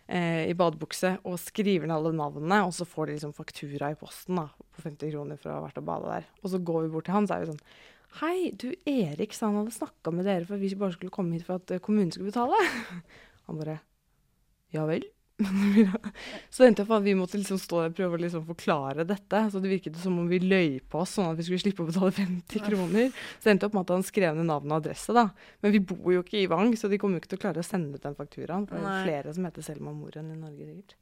eh, 0.10 0.50
i 0.50 0.58
badebukse 0.58 1.20
og 1.30 1.38
skriver 1.42 1.86
ned 1.86 2.00
alle 2.00 2.16
navnene, 2.18 2.64
og 2.66 2.74
så 2.74 2.90
får 2.90 3.12
de 3.12 3.20
liksom 3.20 3.36
faktura 3.38 3.94
i 3.94 4.00
posten 4.00 4.42
da, 4.42 4.48
på 4.50 4.88
50 4.88 5.14
kroner 5.14 5.38
for 5.42 5.54
å 5.54 5.60
ha 5.60 5.68
vært 5.68 5.78
og 5.84 5.88
bada 5.92 6.16
der. 6.18 6.32
Og 6.42 6.56
så 6.56 6.64
går 6.72 6.88
vi 6.88 6.94
bort 6.98 7.08
til 7.08 7.18
han, 7.20 7.30
så 7.30 7.38
er 7.38 7.46
vi 7.46 7.54
sånn 7.54 7.64
Hei, 8.22 8.52
du 8.56 8.70
Erik 8.88 9.34
sa 9.36 9.50
han 9.50 9.58
hadde 9.60 9.74
snakka 9.76 10.12
med 10.16 10.24
dere 10.24 10.46
for 10.48 10.56
at 10.56 10.62
vi 10.64 10.72
bare 10.80 10.96
skulle 10.96 11.12
komme 11.12 11.36
hit 11.36 11.44
for 11.44 11.60
at 11.60 11.74
eh, 11.76 11.82
kommunen 11.84 12.14
skulle 12.16 12.32
betale. 12.32 12.56
Han 13.50 13.60
bare 13.60 13.82
Ja 14.72 14.86
vel. 14.88 15.04
så 16.50 16.64
det 16.64 16.68
endte 16.70 16.86
opp 16.86 16.94
at 16.96 17.04
vi 17.04 17.16
måtte 17.20 17.36
liksom 17.36 17.60
stå 17.60 17.82
der 17.82 17.90
og 17.92 17.98
prøve 17.98 18.16
å 18.16 18.22
liksom 18.24 18.46
forklare 18.48 19.04
dette. 19.04 19.42
Så 19.52 19.60
det 19.60 19.74
virket 19.74 20.00
som 20.00 20.16
om 20.22 20.30
vi 20.32 20.40
løy 20.40 20.80
på 20.80 21.02
oss, 21.04 21.18
sånn 21.18 21.34
at 21.34 21.42
vi 21.42 21.50
skulle 21.50 21.66
slippe 21.66 21.84
å 21.84 21.90
betale 21.90 22.16
50 22.16 22.64
kroner. 22.70 23.12
Så 23.36 23.50
det 23.50 23.58
endte 23.58 23.68
opp 23.68 23.76
med 23.76 23.84
at 23.84 23.96
han 23.98 24.08
skrev 24.08 24.40
ned 24.40 24.48
navn 24.48 24.72
og 24.72 24.78
adresse, 24.80 25.12
da. 25.16 25.28
Men 25.60 25.76
vi 25.76 25.84
bor 25.92 26.16
jo 26.16 26.24
ikke 26.24 26.40
i 26.40 26.48
Vang, 26.52 26.72
så 26.80 26.88
de 26.88 27.02
kommer 27.02 27.20
jo 27.20 27.26
ikke 27.26 27.34
til 27.36 27.42
å 27.42 27.46
klare 27.50 27.66
å 27.66 27.68
sende 27.68 28.00
ut 28.00 28.08
den 28.08 28.16
fakturaen. 28.16 28.70
For 28.70 28.80
det 28.80 28.86
er 28.86 28.96
jo 28.96 29.10
flere 29.10 29.36
som 29.36 29.50
heter 29.50 29.68
Selma 29.68 29.92
Moren 29.92 30.32
i 30.32 30.40
Norge, 30.40 30.72
sikkert. 30.72 30.96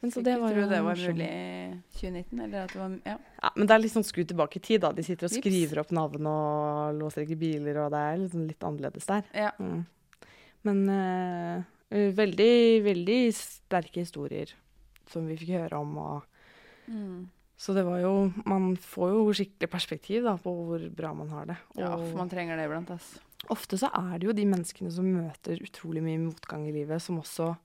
Men 0.00 0.10
så 0.14 0.22
det 0.24 0.32
ikke 0.32 0.40
var 0.40 0.54
jo 0.56 0.68
det 0.70 0.78
var 0.84 0.96
mulig 0.96 1.26
i 1.28 1.74
2019, 2.00 2.40
eller 2.40 2.62
at 2.64 2.72
det 2.72 2.80
var 2.80 2.94
Ja. 3.04 3.16
Ja, 3.42 3.50
men 3.56 3.66
det 3.66 3.74
er 3.74 3.82
litt 3.82 3.92
sånn 3.92 4.06
skru 4.08 4.22
tilbake 4.24 4.56
i 4.56 4.62
tid, 4.64 4.80
da. 4.80 4.92
De 4.96 5.02
sitter 5.04 5.28
og 5.28 5.34
skriver 5.34 5.80
opp 5.82 5.90
navn 5.92 6.26
og 6.30 6.94
låser 6.96 7.26
ikke 7.26 7.38
biler, 7.40 7.76
og 7.84 7.90
det 7.92 8.00
er 8.00 8.16
liksom 8.22 8.46
litt 8.48 8.64
annerledes 8.64 9.06
der. 9.06 9.24
ja. 9.34 9.50
Mm. 9.60 9.84
Men 10.62 10.80
eh, 10.92 11.62
eh, 11.90 12.10
veldig, 12.12 12.82
veldig 12.84 13.20
sterke 13.34 14.02
historier 14.02 14.52
som 15.08 15.26
vi 15.26 15.36
fikk 15.40 15.54
høre 15.58 15.80
om. 15.80 15.96
Og, 15.98 16.22
Mm. 16.90 17.28
så 17.56 17.72
det 17.74 17.84
var 17.86 18.00
jo 18.00 18.32
Man 18.46 18.74
får 18.76 19.10
jo 19.12 19.32
skikkelig 19.32 19.68
perspektiv 19.70 20.24
da, 20.24 20.32
på 20.36 20.50
hvor 20.50 20.90
bra 20.90 21.12
man 21.14 21.28
har 21.28 21.44
det. 21.46 21.56
ja, 21.76 21.94
for 21.96 22.16
man 22.16 22.28
trenger 22.28 22.56
det 22.56 22.64
iblant, 22.66 22.90
ofte 23.48 23.78
så 23.78 23.90
er 23.94 24.18
det 24.18 24.26
jo 24.26 24.32
de 24.32 24.44
menneskene 24.44 24.90
som 24.90 25.04
møter 25.04 25.60
utrolig 25.62 26.02
mye 26.02 26.18
motgang 26.18 26.66
i 26.68 26.72
livet, 26.72 27.00
som 27.00 27.20
også 27.20 27.56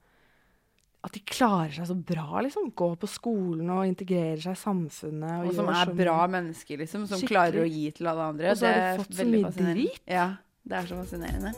At 1.05 1.13
de 1.13 1.21
klarer 1.21 1.69
seg 1.75 1.85
så 1.91 1.95
bra, 2.01 2.39
liksom. 2.41 2.71
Gå 2.74 2.88
på 2.97 3.07
skolen 3.09 3.69
og 3.69 3.83
integrerer 3.85 4.41
seg 4.41 4.55
i 4.57 4.62
samfunnet. 4.63 5.45
Og 5.45 5.53
som 5.53 5.69
er 5.69 5.91
bra 5.93 6.17
mennesker, 6.33 6.79
liksom. 6.81 7.05
Som 7.05 7.19
Skikkelig. 7.21 7.29
klarer 7.35 7.62
å 7.62 7.69
gi 7.69 7.85
til 7.93 8.09
alle 8.09 8.25
andre. 8.33 8.50
Og 8.55 8.57
så 8.57 8.71
har 8.71 8.81
de 8.97 9.03
fått 9.03 9.19
så 9.19 9.27
mye 9.29 9.51
drit. 9.59 10.01
Ja, 10.09 10.27
det 10.65 10.79
er 10.81 10.89
så 10.89 10.97
fascinerende. 11.03 11.53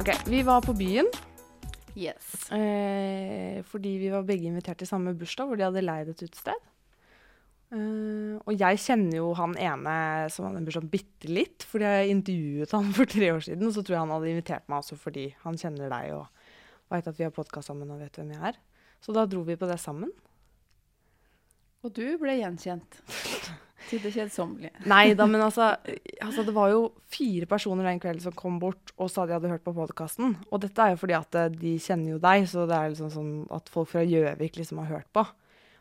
Ok, 0.00 0.14
Vi 0.26 0.42
var 0.42 0.62
på 0.64 0.72
byen 0.72 1.06
Yes. 1.96 2.50
eh, 2.52 3.60
fordi 3.66 3.98
vi 3.98 4.08
var 4.08 4.22
begge 4.22 4.46
invitert 4.48 4.78
til 4.78 4.86
samme 4.88 5.12
bursdag, 5.18 5.46
hvor 5.50 5.56
de 5.58 5.64
hadde 5.66 5.82
leid 5.84 6.08
et 6.08 6.22
utested. 6.22 6.54
Eh, 7.70 8.34
og 8.42 8.50
jeg 8.58 8.80
kjenner 8.82 9.20
jo 9.20 9.28
han 9.38 9.54
ene 9.54 9.94
som 10.34 10.48
hadde 10.48 10.58
en 10.58 10.66
bursdag 10.66 10.88
bitte 10.90 11.30
litt, 11.30 11.66
fordi 11.70 11.86
jeg 11.86 12.16
intervjuet 12.16 12.74
han 12.74 12.90
for 12.98 13.10
tre 13.10 13.30
år 13.36 13.44
siden. 13.46 13.68
Og 13.68 13.76
så 13.76 13.84
tror 13.84 13.96
jeg 13.96 14.04
han 14.04 14.16
hadde 14.16 14.32
invitert 14.32 14.66
meg 14.70 14.82
også 14.82 14.98
fordi 15.00 15.28
han 15.44 15.60
kjenner 15.60 15.92
deg 15.92 16.16
og 16.18 16.26
veit 16.90 17.06
at 17.06 17.18
vi 17.18 17.26
har 17.26 17.34
podkast 17.34 17.70
sammen 17.70 17.92
og 17.94 18.02
vet 18.02 18.18
hvem 18.18 18.34
jeg 18.34 18.50
er. 18.50 18.60
Så 19.00 19.14
da 19.16 19.24
dro 19.28 19.44
vi 19.46 19.56
på 19.56 19.68
det 19.70 19.78
sammen. 19.80 20.10
Og 21.80 21.92
du 21.96 22.04
ble 22.20 22.40
gjenkjent. 22.40 23.00
Til 23.88 24.02
det 24.04 24.10
kjedsommelige. 24.12 24.82
Nei 24.90 25.14
da, 25.16 25.24
men 25.26 25.40
altså, 25.40 25.70
altså 26.20 26.42
Det 26.44 26.52
var 26.54 26.68
jo 26.68 26.82
fire 27.10 27.46
personer 27.48 27.88
den 27.88 27.98
kvelden 28.02 28.22
som 28.22 28.34
kom 28.36 28.58
bort 28.60 28.92
og 29.00 29.08
sa 29.10 29.24
de 29.26 29.32
hadde 29.34 29.50
hørt 29.50 29.64
på 29.64 29.72
podkasten. 29.74 30.36
Og 30.50 30.60
dette 30.62 30.84
er 30.84 30.92
jo 30.92 31.00
fordi 31.00 31.16
at 31.16 31.38
eh, 31.40 31.48
de 31.54 31.72
kjenner 31.80 32.12
jo 32.12 32.20
deg, 32.22 32.44
så 32.50 32.66
det 32.68 32.76
er 32.76 32.92
liksom 32.92 33.10
sånn 33.14 33.32
at 33.56 33.72
folk 33.72 33.88
fra 33.90 34.04
Gjøvik 34.04 34.60
liksom 34.60 34.82
har 34.82 34.92
hørt 34.92 35.08
på. 35.16 35.24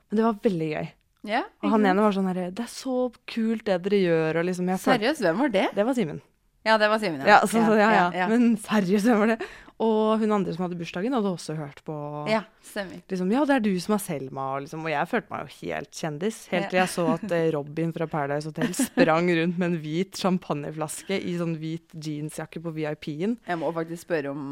Men 0.10 0.22
det 0.22 0.25
var 0.25 0.39
veldig 0.48 0.69
gøy. 0.72 0.89
Ja, 1.27 1.43
Og 1.63 1.73
han 1.73 1.83
ene 1.83 1.99
var 1.99 2.13
sånn 2.15 2.29
herre 2.29 2.45
Det 2.55 2.63
er 2.63 2.71
så 2.71 3.09
kult 3.27 3.65
det 3.67 3.75
dere 3.83 3.97
gjør, 3.99 4.39
og 4.39 4.45
liksom 4.47 4.69
jeg 4.71 4.79
Seriøst, 4.85 5.23
hvem 5.25 5.41
var 5.43 5.49
det? 5.51 5.65
Det 5.75 5.85
var 5.88 5.97
Simen. 5.97 6.21
Ja, 6.67 6.77
det 6.79 6.88
var 6.91 6.99
Simen. 7.01 7.23
Ja, 7.27 7.39
så, 7.47 7.59
så, 7.63 7.75
ja, 7.79 7.89
ja. 8.15 8.27
Men 8.31 8.53
seriøst, 8.59 9.07
hvem 9.07 9.19
var 9.23 9.33
det? 9.33 9.38
Og 9.79 10.19
hun 10.19 10.33
andre 10.35 10.51
som 10.51 10.65
hadde 10.65 10.75
bursdagen, 10.79 11.13
hadde 11.15 11.29
også 11.31 11.55
hørt 11.55 11.79
på. 11.88 11.95
ja, 12.27 12.41
stemmer. 12.67 12.99
Liksom, 13.07 13.29
ja, 13.31 13.45
det 13.47 13.55
er 13.55 13.63
du 13.63 13.71
som 13.79 13.95
er 13.95 14.01
Selma, 14.03 14.47
og, 14.55 14.65
liksom, 14.65 14.83
og 14.83 14.91
jeg 14.91 15.07
følte 15.07 15.31
meg 15.31 15.45
jo 15.45 15.69
helt 15.69 16.01
kjendis. 16.01 16.39
Helt 16.51 16.67
til 16.71 16.81
jeg 16.81 16.91
så 16.91 17.05
at 17.13 17.35
eh, 17.38 17.45
Robin 17.55 17.93
fra 17.95 18.07
Paradise 18.11 18.51
Hotel 18.51 18.75
sprang 18.89 19.31
rundt 19.39 19.55
med 19.61 19.69
en 19.69 19.77
hvit 19.79 20.19
champagneflaske 20.19 21.15
i 21.15 21.38
sånn 21.39 21.55
hvit 21.61 21.95
jeansjakke 21.95 22.59
på 22.65 22.75
VIP-en. 22.75 23.38
Jeg 23.47 23.61
må 23.61 23.71
faktisk 23.75 24.03
spørre 24.03 24.35
om 24.35 24.43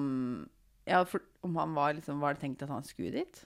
ja, 0.87 1.03
for, 1.03 1.19
om 1.43 1.59
han 1.59 1.73
var 1.75 1.97
liksom 1.97 2.21
Var 2.23 2.37
det 2.37 2.45
tenkt 2.45 2.61
at 2.63 2.71
han 2.71 2.85
skulle 2.87 3.11
dit? 3.19 3.43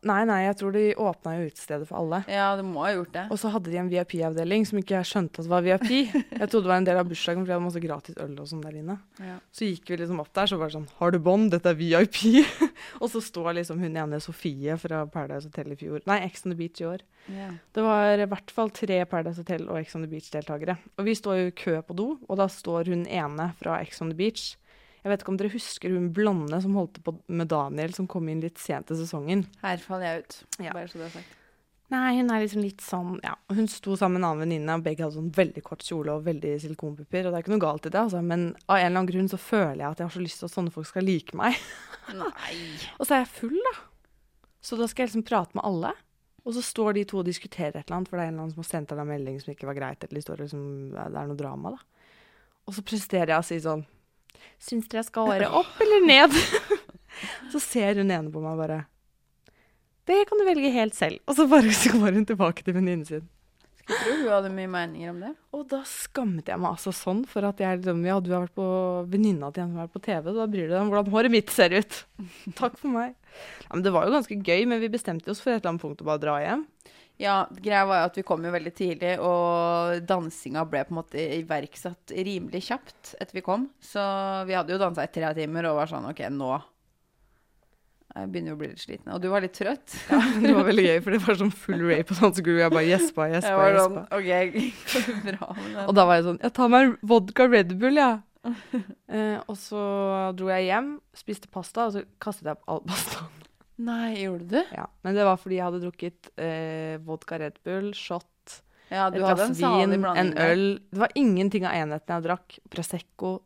Nei, 0.00 0.22
nei, 0.24 0.38
jeg 0.46 0.56
tror 0.56 0.72
de 0.72 0.82
åpna 0.96 1.34
jo 1.36 1.48
utestedet 1.50 1.84
for 1.90 1.98
alle. 2.00 2.22
Ja, 2.32 2.54
det 2.56 2.64
må 2.64 2.80
ha 2.86 2.94
gjort 2.94 3.12
det. 3.12 3.24
Og 3.34 3.36
så 3.40 3.50
hadde 3.52 3.68
de 3.68 3.76
en 3.76 3.90
VIP-avdeling 3.92 4.64
som 4.64 4.78
ikke 4.80 4.94
jeg 4.96 5.08
skjønte 5.10 5.42
at 5.42 5.50
var 5.50 5.64
VIP. 5.66 5.90
Jeg 6.08 6.48
trodde 6.48 6.62
det 6.64 6.70
var 6.70 6.80
en 6.80 6.86
del 6.88 7.00
av 7.02 7.10
bursdagen, 7.10 7.42
for 7.42 7.52
de 7.52 7.54
hadde 7.54 7.66
masse 7.66 7.82
gratis 7.84 8.16
øl 8.24 8.32
og 8.40 8.48
sånn 8.48 8.62
der 8.64 8.78
inne. 8.80 8.96
Ja. 9.20 9.36
Så 9.52 9.68
gikk 9.68 9.92
vi 9.92 9.98
liksom 10.00 10.22
opp 10.24 10.32
der, 10.32 10.48
så 10.48 10.56
var 10.60 10.72
det 10.72 10.78
sånn 10.78 10.88
Har 11.02 11.12
du 11.12 11.20
bånd? 11.26 11.52
Dette 11.52 11.74
er 11.74 11.76
VIP. 11.76 12.22
og 13.02 13.12
så 13.12 13.20
står 13.28 13.50
liksom 13.60 13.84
hun 13.84 14.00
ene 14.06 14.22
Sofie 14.24 14.78
fra 14.80 15.04
Paradise 15.04 15.52
Hotel 15.52 15.76
i 15.76 15.78
fjor. 15.84 16.00
Nei, 16.08 16.22
Ex 16.30 16.48
on 16.48 16.56
the 16.56 16.58
Beach 16.62 16.80
i 16.80 16.88
år. 16.88 17.04
Ja. 17.28 17.52
Det 17.76 17.84
var 17.84 18.24
i 18.24 18.28
hvert 18.32 18.56
fall 18.56 18.72
tre 18.72 19.02
Paradise 19.10 19.44
Hotel 19.44 19.68
og 19.68 19.82
Ex 19.82 19.92
on 19.98 20.08
the 20.08 20.10
Beach-deltakere. 20.10 20.80
Og 20.96 21.12
vi 21.12 21.18
står 21.20 21.42
jo 21.42 21.52
i 21.52 21.56
kø 21.60 21.78
på 21.84 22.00
do, 22.00 22.14
og 22.24 22.40
da 22.40 22.48
står 22.48 22.88
hun 22.94 23.04
ene 23.04 23.52
fra 23.60 23.82
Ex 23.84 24.00
on 24.00 24.12
the 24.14 24.16
Beach. 24.16 24.54
Jeg 25.04 25.12
vet 25.12 25.22
ikke 25.22 25.32
om 25.34 25.36
dere 25.36 25.52
husker 25.52 25.92
hun 25.92 26.10
blonde 26.16 26.58
som 26.64 26.76
holdt 26.78 27.02
på 27.04 27.12
med 27.28 27.50
Daniel, 27.52 27.92
som 27.92 28.06
kom 28.08 28.28
inn 28.32 28.40
litt 28.40 28.56
sent 28.60 28.88
i 28.88 28.96
sesongen. 28.96 29.44
Her 29.60 29.82
faller 29.82 30.06
jeg 30.06 30.22
ut. 30.22 30.36
Ja. 30.64 30.72
Bare 30.72 30.88
så 30.88 31.00
det 31.02 31.10
er 31.10 31.16
sagt. 31.18 31.34
Nei, 31.92 32.14
hun 32.16 32.30
er 32.32 32.40
liksom 32.40 32.62
litt 32.64 32.80
sånn 32.80 33.18
Ja, 33.20 33.34
hun 33.52 33.66
sto 33.68 33.92
sammen 34.00 34.16
med 34.16 34.22
en 34.22 34.28
annen 34.30 34.44
venninne, 34.46 34.78
og 34.78 34.86
begge 34.86 35.04
hadde 35.04 35.18
sånn 35.18 35.28
veldig 35.36 35.62
kort 35.66 35.84
kjole 35.84 36.14
og 36.16 36.24
veldig 36.24 36.54
silikonpupper. 36.62 37.28
Og 37.28 37.34
det 37.34 37.36
er 37.36 37.44
ikke 37.44 37.52
noe 37.52 37.64
galt 37.66 37.84
i 37.84 37.92
det, 37.92 38.00
altså, 38.00 38.22
men 38.24 38.46
av 38.64 38.78
en 38.78 38.86
eller 38.86 38.94
annen 38.94 39.10
grunn 39.12 39.28
så 39.28 39.40
føler 39.40 39.82
jeg 39.82 39.90
at 39.90 40.00
jeg 40.00 40.08
har 40.08 40.16
så 40.16 40.24
lyst 40.24 40.40
til 40.40 40.48
at 40.48 40.54
sånne 40.56 40.72
folk 40.74 40.88
skal 40.88 41.04
like 41.04 41.36
meg. 41.36 41.60
Nei. 42.22 42.56
Og 42.96 43.04
så 43.04 43.18
er 43.18 43.26
jeg 43.26 43.32
full, 43.36 43.60
da. 43.68 43.74
Så 44.64 44.80
da 44.80 44.88
skal 44.88 45.04
jeg 45.04 45.12
liksom 45.12 45.26
prate 45.28 45.60
med 45.60 45.68
alle. 45.68 45.92
Og 46.44 46.56
så 46.56 46.64
står 46.64 46.96
de 46.96 47.04
to 47.08 47.20
og 47.20 47.28
diskuterer 47.28 47.76
et 47.76 47.84
eller 47.84 47.98
annet, 47.98 48.08
for 48.08 48.16
det 48.16 48.24
er 48.24 48.32
en 48.32 48.34
eller 48.38 48.46
annen 48.46 48.56
som 48.56 48.64
har 48.64 48.70
sendt 48.72 48.92
deg 48.92 49.04
en 49.04 49.12
melding 49.12 49.36
som 49.42 49.52
ikke 49.52 49.68
var 49.68 49.76
greit, 49.76 50.04
eller 50.04 50.16
de 50.16 50.24
står 50.24 50.40
liksom, 50.44 50.64
det 50.96 51.04
er 51.04 51.28
noe 51.28 51.40
drama, 51.40 51.76
da. 51.76 52.08
Og 52.64 52.76
så 52.76 52.84
presterer 52.84 53.34
jeg 53.34 53.44
å 53.44 53.44
si 53.44 53.60
sånn 53.60 53.84
Syns 54.62 54.88
dere 54.88 55.02
jeg 55.02 55.10
skal 55.10 55.28
håret 55.28 55.60
opp 55.60 55.84
eller 55.84 56.08
ned? 56.08 56.34
så 57.52 57.60
ser 57.62 58.00
hun 58.00 58.10
ene 58.10 58.32
på 58.32 58.42
meg 58.42 58.58
bare 58.58 58.80
Det 60.08 60.24
kan 60.28 60.40
du 60.40 60.46
velge 60.48 60.72
helt 60.74 60.96
selv. 60.96 61.22
Og 61.28 61.38
så 61.38 61.46
bare 61.50 61.72
så 61.76 61.94
går 61.94 62.18
hun 62.18 62.26
tilbake 62.28 62.64
til 62.64 62.76
venninnen 62.76 63.06
sin. 63.08 63.30
Jeg 63.84 63.98
tro 64.00 64.12
hun 64.16 64.30
hadde 64.32 64.50
mye 64.54 64.68
meninger 64.72 65.10
om 65.12 65.18
det. 65.20 65.30
Og 65.52 65.64
da 65.68 65.82
skammet 65.88 66.48
jeg 66.48 66.60
meg 66.60 66.72
altså 66.72 66.92
sånn, 66.96 67.20
for 67.28 67.44
at 67.44 67.58
jeg 67.60 67.82
liksom 67.82 68.00
Ja, 68.08 68.16
du 68.16 68.30
har 68.32 68.46
vært 68.46 68.56
på 68.56 68.68
venninna 69.12 69.50
til 69.52 69.66
en 69.66 69.74
som 69.74 69.82
har 69.82 69.90
vært 69.90 69.98
på 69.98 70.04
TV, 70.06 70.30
da 70.32 70.46
bryr 70.48 70.70
du 70.70 70.72
deg 70.72 70.80
om 70.80 70.92
hvordan 70.92 71.12
håret 71.12 71.34
mitt 71.34 71.52
ser 71.52 71.74
ut. 71.76 71.98
Takk 72.60 72.78
for 72.80 72.94
meg. 72.94 73.12
Ja, 73.66 73.74
men 73.74 73.84
det 73.84 73.92
var 73.92 74.08
jo 74.08 74.14
ganske 74.16 74.38
gøy, 74.40 74.64
men 74.70 74.80
vi 74.80 74.92
bestemte 74.92 75.32
oss 75.32 75.42
for 75.44 75.52
et 75.52 75.60
eller 75.60 75.74
annet 75.74 75.84
punkt 75.84 76.00
å 76.00 76.08
bare 76.08 76.22
dra 76.22 76.38
hjem. 76.40 76.64
Ja, 77.22 77.44
greia 77.62 77.84
var 77.86 78.00
jo 78.00 78.06
at 78.08 78.16
vi 78.18 78.24
kom 78.26 78.42
jo 78.42 78.50
veldig 78.50 78.72
tidlig, 78.74 79.12
og 79.22 80.00
dansinga 80.08 80.64
ble 80.66 80.80
på 80.82 80.94
en 80.94 80.98
måte 80.98 81.26
iverksatt 81.36 82.10
rimelig 82.10 82.64
kjapt 82.66 83.12
etter 83.20 83.38
vi 83.38 83.44
kom. 83.46 83.68
Så 83.78 84.02
vi 84.48 84.56
hadde 84.56 84.74
jo 84.74 84.80
dansa 84.82 85.06
i 85.06 85.12
tre 85.14 85.30
timer 85.38 85.68
og 85.70 85.78
var 85.78 85.92
sånn 85.92 86.08
OK, 86.10 86.24
nå 86.34 86.50
Jeg 88.14 88.30
begynner 88.30 88.52
jo 88.52 88.56
å 88.56 88.60
bli 88.64 88.72
litt 88.72 88.82
sliten. 88.82 89.12
Og 89.14 89.22
du 89.22 89.28
var 89.30 89.42
litt 89.46 89.54
trøtt. 89.54 89.94
Ja, 90.10 90.18
det 90.42 90.56
var 90.58 90.66
veldig 90.66 90.84
gøy, 90.88 90.98
for 91.06 91.14
det 91.14 91.22
var 91.22 91.38
sånn 91.38 91.54
full 91.54 91.86
rape 91.86 92.14
og 92.14 92.18
sånn, 92.18 92.34
så 92.34 92.42
skulle 92.42 92.62
jeg 92.64 92.74
bare 92.74 92.90
gjespa, 92.90 93.28
gjespa, 93.36 93.70
sånn 93.78 93.96
gjespa. 94.02 94.04
OK, 94.18 95.24
bra. 95.30 95.50
Og 95.86 95.94
da 95.98 96.08
var 96.10 96.18
jeg 96.18 96.28
sånn 96.28 96.42
Jeg 96.42 96.54
tar 96.58 96.74
meg 96.74 96.88
en 96.88 96.96
vodka 97.14 97.48
Red 97.50 97.78
Bull, 97.78 98.02
jeg. 98.02 98.22
Eh, 98.44 99.38
og 99.48 99.56
så 99.56 99.86
dro 100.36 100.50
jeg 100.50 100.66
hjem, 100.68 100.94
spiste 101.16 101.50
pasta, 101.50 101.86
og 101.88 101.94
så 101.94 102.04
kastet 102.22 102.50
jeg 102.50 102.58
opp 102.58 102.74
all 102.74 102.84
pastaen. 102.90 103.43
Nei, 103.82 104.14
gjorde 104.22 104.46
du? 104.52 104.60
Ja. 104.76 104.86
Men 105.02 105.16
det 105.16 105.24
var 105.26 105.38
fordi 105.40 105.58
jeg 105.58 105.66
hadde 105.66 105.80
drukket 105.82 106.30
eh, 106.38 106.94
vodka 107.02 107.40
Red 107.42 107.58
Bull, 107.66 107.90
shot, 107.98 108.60
Ja, 108.92 109.08
et 109.08 109.16
glass 109.18 109.58
vin, 109.58 109.96
en 110.04 110.32
øl. 110.38 110.64
Det 110.92 111.00
var 111.00 111.14
ingenting 111.18 111.66
av 111.66 111.74
enheten 111.74 112.14
jeg 112.14 112.26
drakk. 112.28 112.58
Prosecco, 112.70 113.36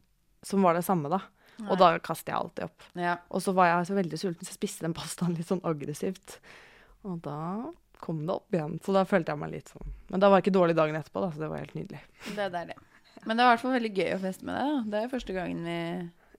som 0.44 0.66
var 0.66 0.76
det 0.76 0.84
samme, 0.84 1.08
da. 1.12 1.22
Nei. 1.58 1.70
Og 1.72 1.80
da 1.80 1.90
kastet 1.98 2.30
jeg 2.30 2.38
alltid 2.38 2.66
opp. 2.68 2.84
Ja. 2.98 3.16
Og 3.34 3.42
så 3.42 3.54
var 3.56 3.70
jeg 3.70 3.88
så 3.88 3.96
veldig 3.96 4.18
sulten, 4.20 4.44
så 4.46 4.52
jeg 4.52 4.58
spiste 4.60 4.84
den 4.86 4.94
pastaen 4.94 5.34
litt 5.38 5.48
sånn 5.48 5.64
aggressivt. 5.66 6.36
Og 7.08 7.18
da 7.24 7.38
kom 8.04 8.20
det 8.28 8.36
opp 8.36 8.54
igjen. 8.54 8.76
Så 8.84 8.94
da 8.94 9.02
følte 9.08 9.32
jeg 9.34 9.40
meg 9.40 9.56
litt 9.56 9.72
sånn 9.72 9.88
Men 10.12 10.22
da 10.22 10.28
var 10.30 10.38
jeg 10.38 10.48
ikke 10.48 10.58
dårlig 10.58 10.76
dagen 10.78 10.98
etterpå, 10.98 11.24
da, 11.24 11.32
så 11.34 11.42
det 11.42 11.48
var 11.50 11.64
helt 11.64 11.74
nydelig. 11.74 12.02
Det 12.28 12.44
er 12.44 12.52
deilig. 12.54 12.76
Men 13.24 13.34
det 13.34 13.42
var 13.42 13.50
i 13.50 13.56
hvert 13.56 13.64
fall 13.64 13.74
veldig 13.74 13.90
gøy 13.96 14.12
å 14.14 14.20
feste 14.22 14.46
med 14.46 14.54
deg. 14.54 14.68
da. 14.68 14.84
Det 14.92 15.00
er 15.00 15.10
første 15.16 15.34
gangen 15.34 15.64
vi 15.66 15.78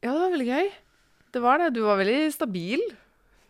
Ja, 0.06 0.14
det 0.14 0.22
var 0.22 0.34
veldig 0.38 0.48
gøy. 0.54 0.72
Det 1.36 1.42
var 1.44 1.60
det. 1.62 1.68
Du 1.76 1.82
var 1.84 2.00
veldig 2.00 2.20
stabil. 2.34 2.86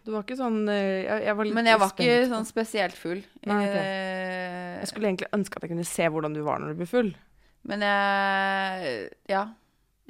Du 0.06 0.12
var 0.16 0.24
ikke 0.24 0.38
sånn 0.40 0.62
eh, 0.72 1.04
Jeg, 1.06 1.24
jeg 1.28 1.36
var 1.38 1.48
litt 1.50 1.58
Men 1.58 1.70
jeg 1.70 1.80
var 1.82 1.92
spent 1.92 2.06
ikke 2.08 2.28
sånn 2.34 2.48
spesielt 2.50 2.98
full. 3.00 3.24
Nei, 3.50 3.62
ok. 3.68 3.80
Eh, 3.80 4.76
Jeg 4.80 4.92
skulle 4.92 5.10
egentlig 5.12 5.32
ønske 5.36 5.60
at 5.60 5.66
jeg 5.68 5.74
kunne 5.74 5.88
se 5.90 6.08
hvordan 6.10 6.38
du 6.38 6.44
var 6.46 6.62
når 6.64 6.74
du 6.74 6.80
ble 6.84 6.90
full. 6.90 7.12
Men 7.70 7.84
jeg 7.86 9.10
Ja. 9.32 9.48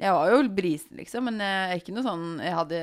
Jeg 0.00 0.14
var 0.16 0.30
jo 0.32 0.36
brisen, 0.56 0.94
liksom, 0.96 1.26
men 1.28 1.42
jeg 1.44 1.72
er 1.74 1.80
ikke 1.82 1.92
noe 1.92 2.04
sånn 2.06 2.22
Jeg 2.40 2.54
hadde 2.56 2.78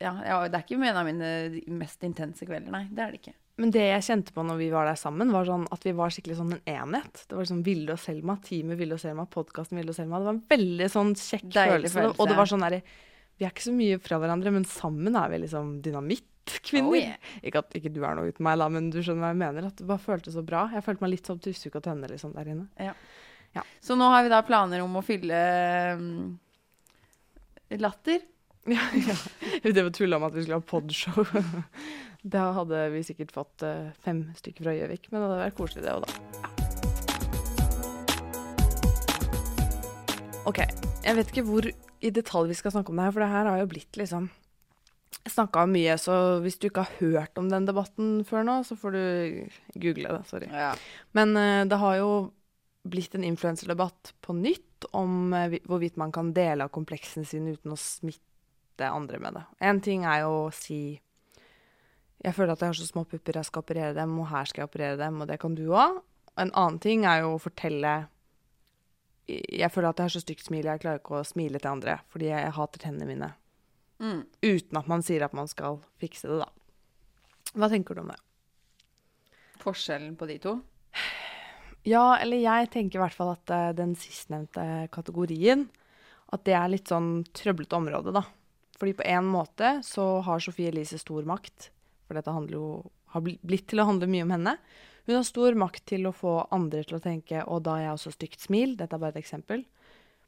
Ja, 0.00 0.12
jeg, 0.24 0.50
det 0.52 0.56
er 0.56 0.62
ikke 0.64 0.78
en 0.80 0.96
av 0.96 1.04
mine 1.10 1.32
mest 1.76 2.06
intense 2.08 2.46
kvelder, 2.48 2.72
nei. 2.72 2.86
Det 2.88 3.02
er 3.04 3.10
det 3.12 3.20
ikke. 3.20 3.34
Men 3.60 3.70
det 3.70 3.84
jeg 3.84 4.02
kjente 4.08 4.32
på 4.34 4.42
når 4.42 4.56
vi 4.58 4.70
var 4.72 4.88
der 4.88 4.96
sammen, 4.98 5.30
var 5.30 5.44
sånn 5.46 5.66
at 5.70 5.84
vi 5.86 5.92
var 5.94 6.10
skikkelig 6.10 6.38
sånn 6.40 6.54
en 6.56 6.64
enhet. 6.72 7.20
Det 7.28 7.36
var 7.38 7.46
sånn 7.46 7.60
Vilde 7.66 7.94
og 7.94 8.00
Selma, 8.02 8.34
teamet 8.42 8.80
Vilde 8.80 8.96
og 8.96 9.02
Selma, 9.04 9.26
podkasten 9.30 9.78
Vilde 9.78 9.92
og 9.92 9.98
Selma. 10.00 10.18
Det 10.18 10.26
var 10.26 10.34
en 10.34 10.46
veldig 10.56 10.88
sånn 10.90 11.12
kjekk 11.20 11.44
følelse. 11.52 11.92
følelse. 12.00 12.16
Og 12.18 12.32
det 12.32 12.38
var 12.40 12.50
sånn 12.50 12.64
derre 12.66 12.80
Vi 13.38 13.44
er 13.46 13.50
ikke 13.52 13.66
så 13.68 13.74
mye 13.76 14.00
fra 14.02 14.18
hverandre, 14.22 14.50
men 14.54 14.64
sammen 14.66 15.16
er 15.20 15.30
vi 15.30 15.38
liksom 15.44 15.70
dynamittkvinner. 16.44 16.90
Oh, 16.90 16.96
yeah. 16.96 17.16
Ikke 17.42 17.62
at 17.62 17.74
ikke 17.78 17.92
du 17.92 18.02
er 18.04 18.16
noe 18.16 18.30
uten 18.30 18.44
meg, 18.44 18.58
da, 18.60 18.68
men 18.72 18.90
du 18.92 19.00
skjønner 19.00 19.24
hva 19.24 19.32
jeg 19.32 19.40
mener. 19.42 19.68
At 19.68 19.80
det 19.80 19.88
bare 19.88 20.02
føltes 20.02 20.36
så 20.36 20.44
bra. 20.46 20.66
Jeg 20.74 20.84
følte 20.84 21.04
meg 21.04 21.14
litt 21.14 21.26
som 21.30 21.40
tussuk 21.42 21.78
og 21.78 21.84
Tønne 21.86 22.10
liksom 22.10 22.34
der 22.36 22.52
inne. 22.54 22.92
Så 23.84 23.94
nå 23.94 24.08
har 24.10 24.24
vi 24.24 24.32
da 24.32 24.42
planer 24.42 24.82
om 24.82 24.96
å 24.98 25.04
fylle 25.04 25.40
um, 25.98 26.38
Latter. 27.80 28.20
Ja, 28.64 28.80
ja. 28.96 29.12
Det 29.60 29.76
var 29.76 29.90
tulla 29.92 30.16
om 30.16 30.24
at 30.24 30.32
vi 30.32 30.40
skulle 30.40 30.56
ha 30.56 30.64
podshow. 30.64 31.26
Da 32.34 32.46
hadde 32.56 32.78
vi 32.94 33.02
sikkert 33.04 33.34
fått 33.36 33.60
eh, 33.68 33.90
fem 34.00 34.22
stykker 34.32 34.64
fra 34.64 34.72
Gjøvik, 34.72 35.10
men 35.10 35.20
det 35.20 35.26
hadde 35.26 35.42
vært 35.42 35.58
koselig 35.58 35.84
det 35.84 35.92
òg, 35.92 36.06
da. 36.08 36.12
OK. 40.48 40.62
Jeg 41.04 41.18
vet 41.18 41.28
ikke 41.34 41.44
hvor 41.44 41.68
i 41.68 42.12
detalj 42.16 42.48
vi 42.48 42.56
skal 42.56 42.72
snakke 42.72 42.88
om 42.94 42.96
det 42.96 43.04
her, 43.04 43.12
for 43.12 43.26
det 43.26 43.28
her 43.34 43.50
har 43.50 43.60
jo 43.60 43.68
blitt 43.74 44.00
liksom 44.00 44.30
snakka 45.28 45.64
mye, 45.70 45.96
så 46.00 46.14
hvis 46.44 46.58
du 46.60 46.68
ikke 46.68 46.84
har 46.86 46.98
hørt 47.00 47.38
om 47.40 47.48
den 47.52 47.68
debatten 47.68 48.16
før 48.28 48.46
nå, 48.46 48.58
så 48.66 48.76
får 48.78 48.96
du 48.96 49.04
google 49.80 50.16
det. 50.18 50.22
Sorry. 50.30 50.50
Ja. 50.52 50.72
Men 51.16 51.36
uh, 51.38 51.62
det 51.68 51.80
har 51.80 52.00
jo 52.00 52.10
blitt 52.84 53.16
en 53.16 53.24
influenserdebatt 53.24 54.12
på 54.24 54.36
nytt 54.36 54.88
om 54.92 55.32
uh, 55.32 55.56
hvorvidt 55.64 55.96
man 56.00 56.12
kan 56.12 56.34
dele 56.36 56.66
av 56.66 56.74
kompleksene 56.74 57.26
sine 57.28 57.56
uten 57.56 57.72
å 57.72 57.80
smitte 57.80 58.90
andre 58.90 59.20
med 59.22 59.38
det. 59.38 59.44
En 59.64 59.80
ting 59.84 60.04
er 60.08 60.24
jo 60.26 60.44
å 60.46 60.54
si 60.54 60.98
jeg 62.24 62.32
føler 62.32 62.54
at 62.54 62.62
jeg 62.62 62.72
har 62.72 62.78
så 62.78 62.88
små 62.88 63.04
pupper, 63.04 63.36
jeg 63.36 63.50
skal 63.50 63.64
operere 63.64 63.94
dem, 63.96 64.16
og 64.20 64.30
her 64.30 64.48
skal 64.48 64.62
jeg 64.62 64.70
operere 64.70 64.96
dem, 64.96 65.20
og 65.20 65.28
det 65.28 65.36
kan 65.42 65.56
du 65.56 65.66
òg. 65.68 65.98
En 66.40 66.50
annen 66.56 66.80
ting 66.80 67.04
er 67.06 67.20
jo 67.22 67.34
å 67.36 67.42
fortelle 67.42 67.92
Jeg 69.28 69.70
føler 69.72 69.88
at 69.88 70.00
jeg 70.00 70.04
har 70.08 70.12
så 70.12 70.20
stygt 70.20 70.48
smil, 70.48 70.66
jeg 70.66 70.80
klarer 70.82 71.00
ikke 71.00 71.20
å 71.20 71.24
smile 71.24 71.60
til 71.60 71.70
andre 71.70 71.94
fordi 72.12 72.26
jeg 72.28 72.54
hater 72.56 72.82
tennene 72.82 73.06
mine. 73.08 73.28
Mm. 74.02 74.24
Uten 74.42 74.78
at 74.80 74.90
man 74.90 75.04
sier 75.06 75.24
at 75.26 75.34
man 75.36 75.48
skal 75.50 75.78
fikse 76.02 76.30
det, 76.30 76.40
da. 76.42 76.48
Hva 77.54 77.70
tenker 77.70 77.94
du 77.94 78.02
om 78.02 78.10
det? 78.10 78.20
Forskjellen 79.62 80.16
på 80.18 80.28
de 80.28 80.38
to? 80.42 80.54
Ja, 81.84 82.16
eller 82.16 82.40
jeg 82.40 82.70
tenker 82.72 82.98
i 82.98 83.04
hvert 83.04 83.16
fall 83.16 83.34
at 83.34 83.52
eh, 83.52 83.74
den 83.76 83.92
sistnevnte 83.98 84.88
kategorien, 84.94 85.66
at 86.32 86.46
det 86.48 86.56
er 86.56 86.72
litt 86.72 86.90
sånn 86.90 87.26
trøblete 87.36 87.76
område, 87.76 88.14
da. 88.16 88.24
Fordi 88.80 88.96
på 88.98 89.06
en 89.06 89.28
måte 89.30 89.76
så 89.86 90.06
har 90.24 90.42
Sofie 90.42 90.72
Elise 90.72 90.98
stor 90.98 91.26
makt, 91.28 91.68
for 92.08 92.18
dette 92.18 92.32
jo, 92.50 92.64
har 93.12 93.22
blitt 93.22 93.68
til 93.70 93.82
å 93.82 93.88
handle 93.88 94.08
mye 94.10 94.24
om 94.26 94.32
henne. 94.34 94.56
Hun 95.04 95.18
har 95.18 95.26
stor 95.28 95.56
makt 95.60 95.84
til 95.92 96.08
å 96.08 96.14
få 96.16 96.38
andre 96.54 96.82
til 96.88 96.98
å 96.98 97.04
tenke, 97.04 97.44
og 97.44 97.62
da 97.66 97.76
har 97.76 97.84
jeg 97.84 97.98
også 97.98 98.14
stygt 98.16 98.46
smil, 98.46 98.74
dette 98.80 98.96
er 98.96 99.02
bare 99.02 99.14
et 99.14 99.22
eksempel. 99.22 99.66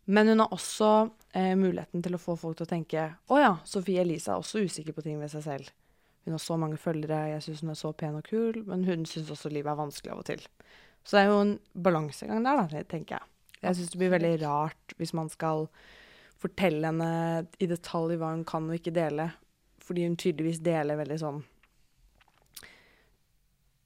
Men 0.07 0.31
hun 0.31 0.43
har 0.43 0.53
også 0.55 0.91
eh, 1.35 1.55
muligheten 1.59 2.03
til 2.05 2.15
å 2.15 2.21
få 2.23 2.37
folk 2.39 2.59
til 2.59 2.67
å 2.67 2.71
tenke, 2.71 3.09
å 3.27 3.41
ja, 3.43 3.53
Sofie 3.67 4.05
Elise 4.05 4.31
er 4.33 4.43
også 4.43 4.63
usikker 4.63 4.95
på 4.95 5.03
ting 5.03 5.19
ved 5.19 5.33
seg 5.33 5.43
selv. 5.47 5.73
Hun 6.27 6.35
har 6.35 6.43
så 6.43 6.59
mange 6.59 6.79
følgere, 6.79 7.33
jeg 7.33 7.43
synes 7.45 7.63
hun 7.63 7.73
er 7.73 7.79
så 7.79 7.93
pen 7.95 8.19
og 8.19 8.27
kul, 8.27 8.61
men 8.67 8.85
hun 8.87 9.07
synes 9.07 9.31
også 9.35 9.51
livet 9.51 9.71
er 9.73 9.79
vanskelig 9.79 10.15
av 10.15 10.23
og 10.23 10.29
til. 10.31 10.47
Så 11.07 11.17
det 11.17 11.23
er 11.23 11.31
jo 11.31 11.43
en 11.43 11.57
balansegang 11.87 12.47
der, 12.47 12.63
da, 12.63 12.83
tenker 12.91 13.19
jeg. 13.19 13.33
Jeg 13.63 13.79
syns 13.79 13.93
det 13.93 14.01
blir 14.01 14.15
veldig 14.15 14.33
rart 14.43 14.95
hvis 14.99 15.15
man 15.17 15.31
skal 15.33 15.67
fortelle 16.39 16.91
henne 16.91 17.47
i 17.63 17.69
detalj 17.71 18.19
hva 18.21 18.33
hun 18.35 18.47
kan 18.47 18.67
og 18.69 18.79
ikke 18.79 18.95
dele, 18.95 19.31
fordi 19.83 20.07
hun 20.07 20.19
tydeligvis 20.19 20.63
deler 20.67 20.99
veldig 20.99 21.19
sånn 21.23 21.45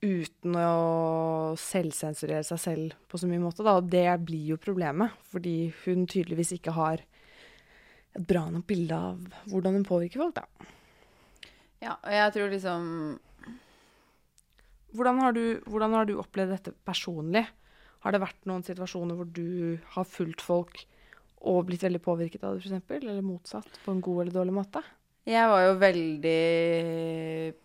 uten 0.00 0.57
å 0.57 1.54
selvsensurere 1.61 2.45
seg 2.47 2.61
selv 2.61 2.99
på 3.09 3.21
så 3.21 3.28
mye 3.28 3.42
måte, 3.42 3.64
da. 3.66 3.76
Og 3.78 3.88
det 3.92 4.09
blir 4.25 4.54
jo 4.54 4.61
problemet, 4.61 5.16
fordi 5.33 5.73
hun 5.85 6.07
tydeligvis 6.09 6.54
ikke 6.57 6.75
har 6.76 7.04
et 8.16 8.26
bra 8.26 8.47
nok 8.50 8.66
bilde 8.69 8.97
av 8.97 9.21
hvordan 9.52 9.76
hun 9.78 9.87
påvirker 9.87 10.23
folk, 10.23 10.40
da. 10.40 10.47
Ja, 11.80 11.97
og 11.97 12.12
jeg 12.12 12.33
tror 12.37 12.50
liksom 12.52 12.87
Hvordan 14.90 15.21
har, 15.23 15.33
du, 15.33 15.61
hvordan 15.71 15.92
har 15.95 16.09
du 16.09 16.16
opplevd 16.19 16.50
dette 16.50 16.73
personlig? 16.83 17.45
Har 18.02 18.11
det 18.11 18.19
vært 18.25 18.49
noen 18.50 18.64
situasjoner 18.66 19.14
hvor 19.14 19.28
du 19.30 19.78
har 19.95 20.09
fulgt 20.09 20.42
folk 20.42 20.80
og 21.47 21.69
blitt 21.69 21.85
veldig 21.87 22.00
påvirket 22.02 22.42
av 22.42 22.57
det, 22.57 22.66
f.eks.? 22.66 22.90
Eller 22.99 23.23
motsatt, 23.23 23.78
på 23.85 23.95
en 23.95 24.02
god 24.02 24.25
eller 24.25 24.35
dårlig 24.35 24.57
måte? 24.57 24.83
Jeg 25.30 25.50
var 25.50 25.62
jo 25.62 25.75
veldig 25.78 26.38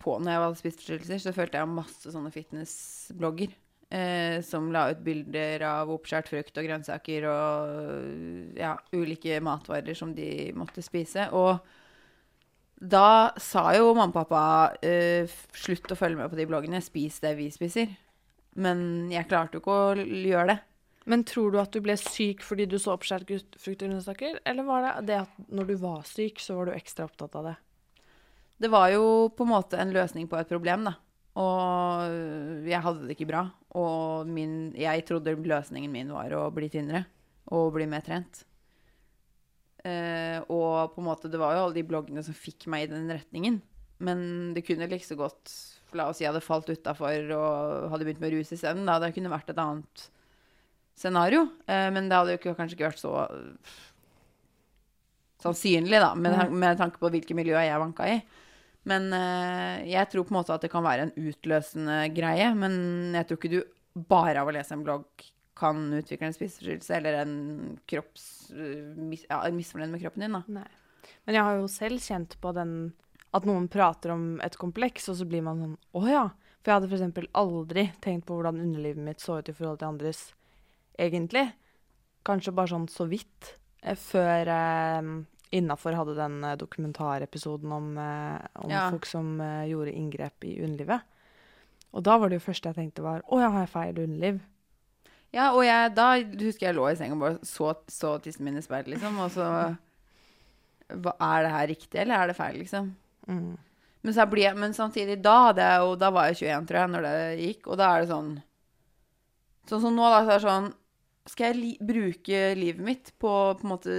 på 0.01 0.17
Når 0.21 0.31
jeg 0.31 0.41
hadde 0.43 0.59
spiseforstyrrelser, 0.59 1.21
så 1.23 1.33
følte 1.35 1.61
jeg 1.61 1.71
masse 1.71 2.11
sånne 2.13 2.33
fitnessblogger. 2.33 3.55
Eh, 3.95 4.41
som 4.41 4.71
la 4.73 4.87
ut 4.91 5.01
bilder 5.05 5.61
av 5.69 5.91
oppskåret 5.93 6.29
frukt 6.31 6.57
og 6.57 6.65
grønnsaker 6.65 7.27
og 7.29 8.55
ja, 8.57 8.73
ulike 8.97 9.37
matvarer 9.45 9.97
som 9.97 10.13
de 10.17 10.49
måtte 10.57 10.83
spise. 10.85 11.27
Og 11.37 11.61
da 12.81 13.31
sa 13.39 13.69
jo 13.77 13.93
mamma 13.93 14.09
og 14.09 14.17
pappa 14.17 14.45
eh, 14.83 15.29
slutt 15.55 15.93
å 15.93 15.99
følge 15.99 16.19
med 16.19 16.33
på 16.33 16.39
de 16.39 16.47
bloggene. 16.49 16.81
Spis 16.83 17.21
det 17.23 17.35
vi 17.39 17.51
spiser. 17.53 17.93
Men 18.59 19.11
jeg 19.13 19.29
klarte 19.29 19.57
jo 19.57 19.63
ikke 19.63 19.77
å 19.77 19.95
gjøre 20.01 20.49
det. 20.53 20.59
Men 21.05 21.23
tror 21.27 21.53
du 21.53 21.59
at 21.61 21.73
du 21.73 21.83
ble 21.85 21.93
syk 22.01 22.41
fordi 22.41 22.65
du 22.69 22.79
så 22.81 22.95
oppskåret 22.95 23.29
frukt 23.61 23.83
og 23.83 23.91
grønnsaker, 23.91 24.39
eller 24.45 24.65
var 24.65 24.85
det 24.85 24.93
det 25.11 25.19
at 25.21 25.35
når 25.53 25.69
du 25.69 25.75
var 25.83 26.05
syk, 26.09 26.41
så 26.41 26.57
var 26.57 26.69
du 26.69 26.75
ekstra 26.75 27.05
opptatt 27.05 27.37
av 27.37 27.51
det? 27.51 27.55
Det 28.65 28.71
var 28.71 28.89
jo 28.93 29.03
på 29.35 29.45
en 29.45 29.51
måte 29.51 29.77
en 29.77 29.93
løsning 29.93 30.29
på 30.31 30.39
et 30.39 30.49
problem, 30.49 30.87
da. 30.87 30.95
Og 31.35 32.65
jeg 32.65 32.81
hadde 32.81 33.03
det 33.03 33.17
ikke 33.17 33.29
bra. 33.29 33.43
Og 33.75 34.29
min, 34.31 34.71
jeg 34.79 35.03
trodde 35.07 35.35
løsningen 35.35 35.91
min 35.91 36.13
var 36.15 36.31
å 36.37 36.47
bli 36.55 36.69
tynnere 36.71 37.03
og 37.53 37.73
bli 37.75 37.87
mer 37.91 38.05
trent. 38.05 38.45
Uh, 39.85 40.41
og 40.49 40.95
på 40.95 41.03
en 41.03 41.09
måte, 41.11 41.29
det 41.29 41.37
var 41.37 41.53
jo 41.53 41.65
alle 41.65 41.77
de 41.77 41.85
bloggene 41.85 42.23
som 42.25 42.33
fikk 42.33 42.65
meg 42.71 42.87
i 42.87 42.93
den 42.95 43.11
retningen. 43.11 43.59
Men 44.01 44.19
det 44.55 44.65
kunne 44.65 44.89
like 44.89 45.05
så 45.05 45.19
godt 45.19 45.53
La 45.95 46.09
oss 46.09 46.17
si 46.19 46.25
jeg 46.25 46.33
hadde 46.33 46.43
falt 46.43 46.67
utafor 46.67 47.29
og 47.31 47.85
hadde 47.93 48.03
begynt 48.03 48.19
med 48.19 48.33
rus 48.33 48.49
isteden. 48.51 48.83
Det 48.83 49.13
kunne 49.15 49.31
vært 49.31 49.53
et 49.53 49.59
annet 49.61 50.01
scenario. 50.97 51.45
Eh, 51.67 51.89
men 51.93 52.09
det 52.09 52.17
hadde 52.17 52.35
jo 52.35 52.41
ikke, 52.41 52.55
kanskje 52.57 52.77
ikke 52.77 52.89
vært 52.89 53.03
så 53.03 53.13
sannsynlig, 55.45 55.99
da, 56.01 56.15
med, 56.17 56.51
med 56.55 56.79
tanke 56.79 56.97
på 57.01 57.11
hvilke 57.13 57.37
miljøer 57.37 57.67
jeg 57.67 57.81
vanka 57.81 58.09
i. 58.09 58.17
Men 58.89 59.09
eh, 59.17 59.85
jeg 59.89 60.09
tror 60.11 60.25
på 60.25 60.33
en 60.33 60.39
måte 60.39 60.55
at 60.55 60.65
det 60.65 60.71
kan 60.73 60.85
være 60.85 61.07
en 61.07 61.15
utløsende 61.17 61.99
greie. 62.15 62.51
Men 62.57 62.75
jeg 63.17 63.29
tror 63.29 63.39
ikke 63.39 63.53
du 63.55 63.61
bare 64.09 64.41
av 64.41 64.49
å 64.49 64.53
lese 64.53 64.75
en 64.75 64.85
blogg 64.85 65.25
kan 65.55 65.87
utvikle 65.95 66.27
en 66.27 66.35
spiseforstyrrelse 66.35 66.97
eller 66.97 67.21
en 67.21 67.35
kropps... 67.87 68.25
eh, 68.51 69.15
ja, 69.29 69.39
en 69.39 69.57
misfornøyd 69.57 69.93
med 69.93 70.03
kroppen 70.03 70.25
din, 70.25 70.37
da. 70.37 70.43
Nei. 70.61 70.67
Men 71.25 71.37
jeg 71.37 71.47
har 71.47 71.59
jo 71.59 71.67
selv 71.71 72.01
kjent 72.01 72.35
på 72.41 72.51
den 72.57 72.73
at 73.35 73.45
noen 73.47 73.67
prater 73.71 74.13
om 74.13 74.25
et 74.43 74.55
kompleks, 74.59 75.09
og 75.11 75.19
så 75.19 75.27
blir 75.27 75.43
man 75.45 75.61
sånn 75.61 75.77
Å 75.97 76.03
ja. 76.07 76.25
For 76.61 76.71
jeg 76.71 76.79
hadde 76.79 76.89
f.eks. 76.89 77.31
aldri 77.37 77.83
tenkt 78.01 78.25
på 78.27 78.37
hvordan 78.37 78.61
underlivet 78.61 79.03
mitt 79.05 79.21
så 79.21 79.39
ut 79.39 79.49
i 79.51 79.55
forhold 79.55 79.81
til 79.81 79.91
andres, 79.91 80.21
egentlig. 80.99 81.53
Kanskje 82.25 82.53
bare 82.55 82.71
sånn 82.71 82.87
så 82.89 83.07
vidt. 83.09 83.55
eh, 83.83 83.95
Før 83.95 84.47
eh, 84.47 85.09
Innafor 85.55 85.93
hadde 85.95 86.15
den 86.17 86.43
eh, 86.43 86.55
dokumentarepisoden 86.57 87.71
om, 87.71 87.97
eh, 87.97 88.39
om 88.63 88.69
Ja. 88.71 88.89
folk 88.91 89.05
som 89.05 89.37
gjorde 89.39 89.93
inngrep 89.93 90.43
i 90.43 90.57
underlivet. 90.65 91.01
Og 91.93 92.03
da 92.03 92.17
var 92.17 92.29
det 92.29 92.41
jo 92.41 92.51
første 92.51 92.67
jeg 92.73 92.75
tenkte 92.75 93.03
var 93.05 93.21
Å 93.31 93.39
ja, 93.39 93.49
har 93.49 93.61
jeg 93.65 93.69
feil 93.71 93.99
underliv? 94.03 94.41
Ja, 95.31 95.51
og 95.53 95.63
jeg, 95.63 95.93
da 95.95 96.09
husker 96.19 96.67
jeg 96.67 96.75
lå 96.75 96.89
i 96.91 96.95
senga 96.95 97.13
og 97.15 97.19
bare 97.21 97.39
så, 97.43 97.73
så 97.87 98.17
tissen 98.23 98.43
min 98.45 98.57
i 98.57 98.61
speilet, 98.63 98.87
liksom. 98.95 99.17
Og 99.19 99.31
så 99.31 99.77
Er 100.89 101.43
det 101.43 101.51
her 101.51 101.67
riktig, 101.67 101.99
eller 102.01 102.15
er 102.23 102.27
det 102.27 102.35
feil, 102.37 102.57
liksom? 102.61 102.91
Mm. 103.27 103.57
Men, 104.05 104.13
så 104.13 104.25
ble, 104.29 104.45
men 104.53 104.73
samtidig, 104.77 105.21
da, 105.25 105.51
jeg, 105.57 105.79
jo- 105.81 105.95
da 105.97 106.11
var 106.13 106.27
jeg 106.29 106.37
21, 106.43 106.67
tror 106.69 106.79
jeg, 106.79 106.89
når 106.93 107.01
det 107.07 107.15
gikk. 107.41 107.67
Og 107.73 107.77
da 107.79 107.87
er 107.95 108.01
det 108.03 108.09
sånn 108.11 108.35
Sånn 109.65 109.81
som 109.81 109.95
nå, 109.97 110.03
da, 110.13 110.19
så 110.21 110.29
er 110.29 110.37
det 110.37 110.45
sånn 110.45 110.67
Skal 111.25 111.49
jeg 111.49 111.57
li 111.57 111.69
bruke 111.81 112.39
livet 112.53 112.85
mitt 112.85 113.07
på 113.17 113.29
på 113.57 113.65
en 113.65 113.71
måte 113.71 113.93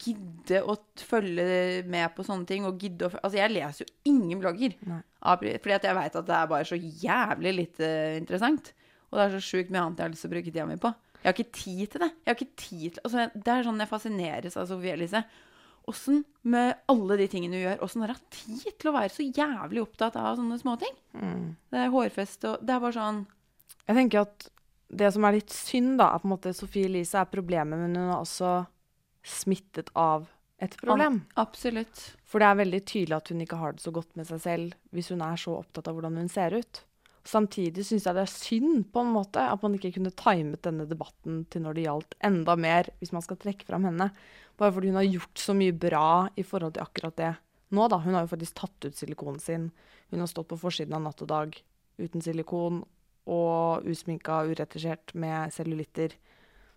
gidde 0.00 0.62
å 0.64 0.78
følge 0.96 1.82
med 1.84 2.14
på 2.16 2.24
sånne 2.24 2.48
ting? 2.48 2.64
Og 2.64 2.80
gidde 2.80 3.10
å 3.10 3.12
Altså, 3.20 3.36
jeg 3.36 3.52
leser 3.52 3.84
jo 3.84 4.14
ingen 4.14 4.40
blogger. 4.40 4.76
Av 5.20 5.42
Fordi 5.44 5.76
at 5.76 5.84
jeg 5.84 5.98
veit 5.98 6.16
at 6.16 6.30
det 6.30 6.38
er 6.38 6.48
bare 6.48 6.68
så 6.70 6.78
jævlig 6.80 7.52
lite 7.58 7.90
interessant. 8.16 8.72
Og 9.10 9.18
det 9.18 9.26
er 9.26 9.36
så 9.36 9.42
sjukt 9.44 9.72
mye 9.74 9.84
annet 9.84 10.00
jeg 10.00 10.06
har 10.06 10.14
lyst 10.14 10.24
til 10.24 10.30
å 10.30 10.34
bruke 10.36 10.48
tida 10.48 10.66
mi 10.70 10.78
på. 10.80 10.92
Jeg 11.20 11.28
har 11.28 11.36
ikke 11.36 11.58
tid 11.58 11.82
til 11.92 12.04
det. 12.06 12.10
Jeg 12.16 12.30
har 12.30 12.38
ikke 12.38 12.62
tid 12.62 12.96
til 12.96 13.04
altså, 13.04 13.26
Det 13.34 13.52
er 13.52 13.66
sånn 13.66 13.82
jeg 13.82 13.90
fascineres 13.90 14.56
av 14.56 14.68
Sofie 14.70 14.94
Elise. 14.96 15.22
Åssen, 15.90 16.22
med 16.48 16.80
alle 16.92 17.16
de 17.20 17.26
tingene 17.32 17.58
hun 17.58 17.64
gjør, 17.64 17.82
åssen 17.84 18.04
har 18.04 18.14
hun 18.14 18.24
tid 18.32 18.78
til 18.78 18.90
å 18.90 18.94
være 18.94 19.12
så 19.12 19.26
jævlig 19.26 19.82
opptatt 19.82 20.16
av 20.20 20.38
sånne 20.38 20.58
småting? 20.60 20.96
Mm. 21.16 21.44
Det 21.72 21.82
er 21.82 21.92
hårfeste 21.92 22.54
og 22.54 22.64
Det 22.64 22.74
er 22.74 22.82
bare 22.84 22.96
sånn 22.96 23.20
Jeg 23.88 23.96
tenker 23.96 24.24
at 24.24 24.48
det 24.90 25.12
som 25.14 25.24
er 25.26 25.38
litt 25.38 25.54
synd, 25.54 25.96
da, 26.00 26.10
er 26.10 26.22
på 26.22 26.28
en 26.28 26.34
måte 26.34 26.52
Sofie 26.56 26.88
Elise 26.90 27.20
er 27.20 27.30
problemet, 27.30 27.78
men 27.78 27.94
hun 27.94 28.10
er 28.10 28.18
også 28.18 28.52
smittet 29.26 29.92
av 29.98 30.26
et 30.60 30.74
problem. 30.80 31.22
Absolutt. 31.40 32.02
For 32.28 32.42
det 32.42 32.50
er 32.50 32.60
veldig 32.60 32.80
tydelig 32.84 33.16
at 33.16 33.32
hun 33.32 33.42
ikke 33.44 33.58
har 33.60 33.74
det 33.76 33.84
så 33.84 33.92
godt 33.94 34.12
med 34.18 34.28
seg 34.28 34.42
selv 34.44 34.94
hvis 34.94 35.10
hun 35.12 35.22
er 35.24 35.40
så 35.40 35.56
opptatt 35.60 35.88
av 35.88 35.96
hvordan 35.96 36.18
hun 36.20 36.30
ser 36.32 36.56
ut. 36.58 36.82
Samtidig 37.30 37.84
syns 37.84 38.06
jeg 38.08 38.16
det 38.16 38.24
er 38.24 38.32
synd 38.32 38.86
på 38.92 39.02
en 39.04 39.12
måte 39.12 39.42
at 39.44 39.62
man 39.64 39.76
ikke 39.76 39.92
kunne 39.96 40.12
timet 40.16 40.62
denne 40.64 40.86
debatten 40.88 41.42
til 41.52 41.64
når 41.64 41.76
det 41.76 41.84
gjaldt 41.84 42.16
enda 42.26 42.56
mer, 42.56 42.88
hvis 43.00 43.12
man 43.12 43.24
skal 43.24 43.38
trekke 43.40 43.68
fram 43.68 43.86
henne. 43.88 44.08
Bare 44.60 44.74
fordi 44.74 44.92
hun 44.92 45.00
har 45.00 45.08
gjort 45.08 45.40
så 45.40 45.56
mye 45.56 45.76
bra 45.76 46.28
i 46.40 46.44
forhold 46.44 46.76
til 46.76 46.84
akkurat 46.84 47.16
det. 47.20 47.34
Nå 47.76 47.86
da, 47.86 48.00
Hun 48.02 48.16
har 48.16 48.24
jo 48.24 48.32
faktisk 48.32 48.56
tatt 48.58 48.88
ut 48.88 48.96
silikonen 48.96 49.38
sin. 49.40 49.68
Hun 50.10 50.20
har 50.24 50.26
stått 50.26 50.48
på 50.50 50.58
forsiden 50.58 50.96
av 50.96 51.04
Natt 51.04 51.22
og 51.22 51.28
Dag 51.30 51.54
uten 52.00 52.24
silikon 52.24 52.82
og 53.28 53.86
usminka, 53.88 54.42
uretusjert 54.48 55.14
med 55.18 55.52
cellulitter. 55.54 56.16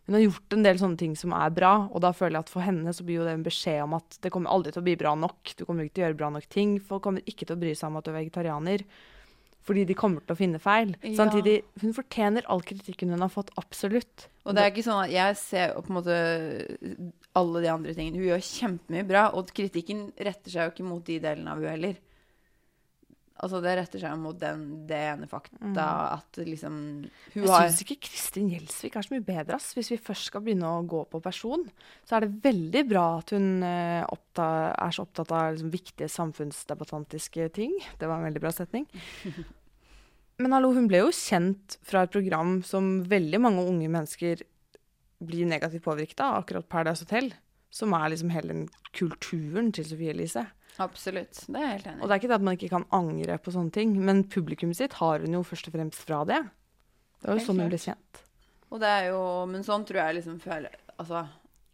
Hun 0.06 0.18
har 0.18 0.26
gjort 0.26 0.54
en 0.56 0.66
del 0.66 0.80
sånne 0.82 1.00
ting 1.00 1.14
som 1.16 1.32
er 1.38 1.54
bra, 1.56 1.88
og 1.88 2.04
da 2.04 2.12
føler 2.16 2.36
jeg 2.36 2.46
at 2.46 2.52
for 2.52 2.66
henne 2.66 2.92
så 2.92 3.06
blir 3.08 3.22
jo 3.22 3.28
det 3.28 3.38
en 3.38 3.46
beskjed 3.46 3.86
om 3.86 3.96
at 3.96 4.18
det 4.26 4.34
kommer 4.36 4.52
aldri 4.52 4.74
til 4.76 4.84
å 4.84 4.88
bli 4.90 4.98
bra 5.00 5.14
nok. 5.16 5.54
Du 5.56 5.64
kommer 5.64 5.88
ikke 5.88 5.96
til 5.96 6.04
å 6.04 6.08
gjøre 6.10 6.20
bra 6.20 6.30
nok 6.36 6.48
ting. 6.52 6.76
Folk 6.84 7.06
kommer 7.08 7.24
ikke 7.24 7.48
til 7.48 7.56
å 7.56 7.62
bry 7.62 7.72
seg 7.72 7.88
om 7.88 8.00
at 8.02 8.08
du 8.08 8.12
er 8.12 8.20
vegetarianer. 8.20 8.84
Fordi 9.64 9.86
de 9.88 9.96
kommer 9.96 10.20
til 10.26 10.36
å 10.36 10.40
finne 10.42 10.60
feil. 10.60 10.92
Ja. 11.00 11.14
Samtidig, 11.22 11.62
hun 11.80 11.96
fortjener 11.96 12.44
all 12.52 12.66
kritikken 12.68 13.14
hun 13.16 13.24
har 13.24 13.32
fått, 13.32 13.54
absolutt. 13.60 14.28
Og 14.44 14.58
det 14.58 14.66
er 14.66 14.74
ikke 14.74 14.84
sånn 14.84 15.06
at 15.06 15.14
jeg 15.14 15.38
ser 15.40 15.78
på 15.78 15.94
en 15.94 16.00
måte 16.02 16.18
alle 17.40 17.62
de 17.64 17.72
andre 17.72 17.96
tingene. 17.96 18.20
Hun 18.20 18.28
gjør 18.34 18.44
kjempemye 18.50 19.08
bra, 19.08 19.30
og 19.32 19.54
kritikken 19.56 20.10
retter 20.20 20.52
seg 20.52 20.68
jo 20.68 20.74
ikke 20.76 20.90
mot 20.90 21.06
de 21.08 21.16
delene 21.24 21.56
av 21.56 21.64
hun 21.64 21.72
heller. 21.72 22.02
Altså, 23.44 23.60
det 23.64 23.74
retter 23.76 24.00
seg 24.00 24.20
mot 24.22 24.38
den, 24.40 24.62
det 24.88 25.00
ene 25.12 25.28
fakta 25.28 25.88
at 26.16 26.38
liksom 26.40 26.76
Hun 27.34 27.42
Jeg 27.42 27.50
har 27.50 27.66
syns 27.68 27.82
ikke 27.84 27.98
Kristin 28.08 28.52
Gjelsvik 28.54 28.96
er 28.96 29.06
så 29.06 29.14
mye 29.16 29.26
bedre, 29.26 29.58
ass. 29.58 29.74
Hvis 29.76 29.92
vi 29.92 30.00
først 30.00 30.30
skal 30.30 30.46
begynne 30.46 30.70
å 30.70 30.86
gå 30.88 31.02
på 31.12 31.20
person, 31.24 31.66
så 32.08 32.16
er 32.16 32.26
det 32.26 32.46
veldig 32.46 32.86
bra 32.88 33.04
at 33.18 33.34
hun 33.36 33.66
eh, 33.68 34.06
oppta 34.08 34.48
er 34.72 34.96
så 34.96 35.04
opptatt 35.04 35.34
av 35.36 35.52
liksom, 35.58 35.74
viktige 35.74 36.08
samfunnsdebattantiske 36.14 37.50
ting. 37.58 37.76
Det 38.00 38.08
var 38.08 38.22
en 38.22 38.30
veldig 38.30 38.46
bra 38.46 38.54
setning. 38.56 38.88
Men 40.42 40.56
hallo, 40.56 40.72
hun 40.74 40.88
ble 40.90 41.04
jo 41.04 41.14
kjent 41.14 41.78
fra 41.86 42.06
et 42.06 42.16
program 42.16 42.62
som 42.66 42.96
veldig 43.10 43.44
mange 43.44 43.68
unge 43.68 43.92
mennesker 43.92 44.48
blir 45.24 45.48
negativt 45.48 45.84
påvirket 45.86 46.24
av, 46.24 46.40
akkurat 46.42 46.70
Paradise 46.72 47.06
Hotel. 47.06 47.34
Som 47.74 47.94
er 47.98 48.12
liksom 48.14 48.32
hele 48.34 48.64
kulturen 48.94 49.72
til 49.74 49.88
Sofie 49.90 50.14
Elise. 50.14 50.46
Absolutt. 50.82 51.38
Det 51.46 51.60
er 51.60 51.68
jeg 51.68 51.76
helt 51.78 51.88
enig 51.92 52.00
i. 52.00 52.02
Og 52.02 52.08
det 52.10 52.16
er 52.16 52.22
ikke 52.22 52.32
det 52.32 52.40
at 52.40 52.46
man 52.48 52.58
ikke 52.58 52.72
kan 52.74 52.86
angre 52.96 53.38
på 53.38 53.54
sånne 53.54 53.74
ting, 53.76 53.94
men 54.02 54.24
publikummet 54.32 54.80
sitt 54.80 54.98
har 54.98 55.22
hun 55.22 55.38
jo 55.38 55.44
først 55.46 55.70
og 55.70 55.76
fremst 55.76 56.02
fra 56.02 56.24
det. 56.30 56.42
Det 57.22 57.30
var 57.30 57.38
jo 57.38 57.42
Helt 57.42 57.50
sånn 57.50 57.62
hun 57.62 57.72
ble 57.72 57.80
kjent. 57.82 58.24
Og 58.74 58.82
det 58.82 58.90
er 58.90 59.08
jo 59.12 59.22
Men 59.46 59.64
sånn 59.66 59.86
tror 59.86 60.02
jeg 60.02 60.18
liksom 60.18 60.40
føler 60.42 60.74
Altså, 60.98 61.22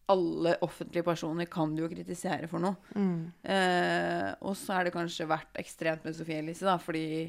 alle 0.09 0.55
offentlige 0.65 1.05
personer 1.05 1.47
kan 1.51 1.73
du 1.75 1.83
jo 1.83 1.89
kritisere 1.91 2.47
for 2.49 2.63
noe. 2.63 2.79
Mm. 2.95 3.29
Eh, 3.43 4.29
og 4.41 4.55
så 4.57 4.79
er 4.79 4.87
det 4.87 4.93
kanskje 4.95 5.27
vært 5.29 5.59
ekstremt 5.59 6.05
med 6.07 6.15
Sofie 6.17 6.39
Elise, 6.41 6.65
da, 6.65 6.77
fordi 6.81 7.27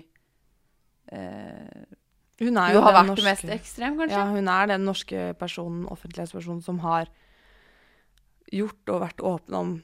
eh, 1.12 1.82
Hun 2.40 2.54
Hun 2.54 2.60
er 2.62 2.72
jo 2.72 2.84
har 2.86 2.96
vært 2.96 3.10
norske, 3.10 3.26
mest 3.26 3.52
ekstrem, 3.52 3.98
kanskje? 4.00 4.16
Ja, 4.16 4.30
hun 4.32 4.48
er 4.48 4.70
den 4.70 4.86
norske 4.88 5.26
personen, 5.36 5.82
offentlighetspersonen 5.92 6.62
som 6.64 6.80
har 6.86 7.10
gjort 8.54 8.94
og 8.94 9.02
vært 9.04 9.20
åpen 9.20 9.58
om 9.58 9.74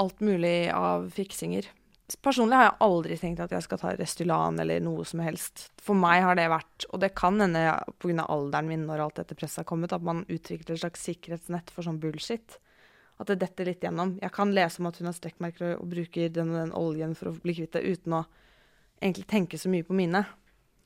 alt 0.00 0.24
mulig 0.24 0.70
av 0.72 1.10
fiksinger. 1.14 1.68
Personlig 2.24 2.58
har 2.58 2.64
jeg 2.64 2.78
aldri 2.82 3.16
tenkt 3.20 3.42
at 3.44 3.52
jeg 3.54 3.62
skal 3.66 3.78
ta 3.78 3.92
Restylan 3.94 4.58
eller 4.58 4.82
noe 4.82 5.04
som 5.06 5.22
helst. 5.22 5.68
For 5.78 5.94
meg 5.98 6.24
har 6.24 6.38
det 6.38 6.48
vært, 6.50 6.86
og 6.90 7.02
det 7.04 7.12
kan 7.18 7.38
hende 7.38 7.62
pga. 8.02 8.24
alderen 8.26 8.70
min 8.70 8.86
når 8.88 9.04
alt 9.04 9.20
dette 9.20 9.36
presset 9.38 9.62
har 9.62 9.68
kommet, 9.68 9.92
at 9.94 10.02
man 10.02 10.24
utvikler 10.26 10.74
et 10.74 10.82
slags 10.82 11.06
sikkerhetsnett 11.06 11.70
for 11.70 11.86
sånn 11.86 12.00
bullshit. 12.02 12.58
At 13.20 13.30
det 13.30 13.38
detter 13.44 13.68
litt 13.68 13.84
gjennom. 13.84 14.16
Jeg 14.22 14.32
kan 14.32 14.54
lese 14.56 14.80
om 14.80 14.88
at 14.88 14.98
hun 14.98 15.10
har 15.10 15.14
strekkmerker 15.14 15.76
og 15.76 15.90
bruker 15.92 16.32
den 16.32 16.54
og 16.54 16.62
den 16.62 16.74
oljen 16.74 17.14
for 17.14 17.30
å 17.30 17.36
bli 17.36 17.54
kvitt 17.60 17.76
det, 17.76 17.84
uten 17.84 18.16
å 18.16 18.24
egentlig 19.00 19.28
tenke 19.28 19.60
så 19.60 19.70
mye 19.70 19.86
på 19.86 19.96
mine. 19.96 20.24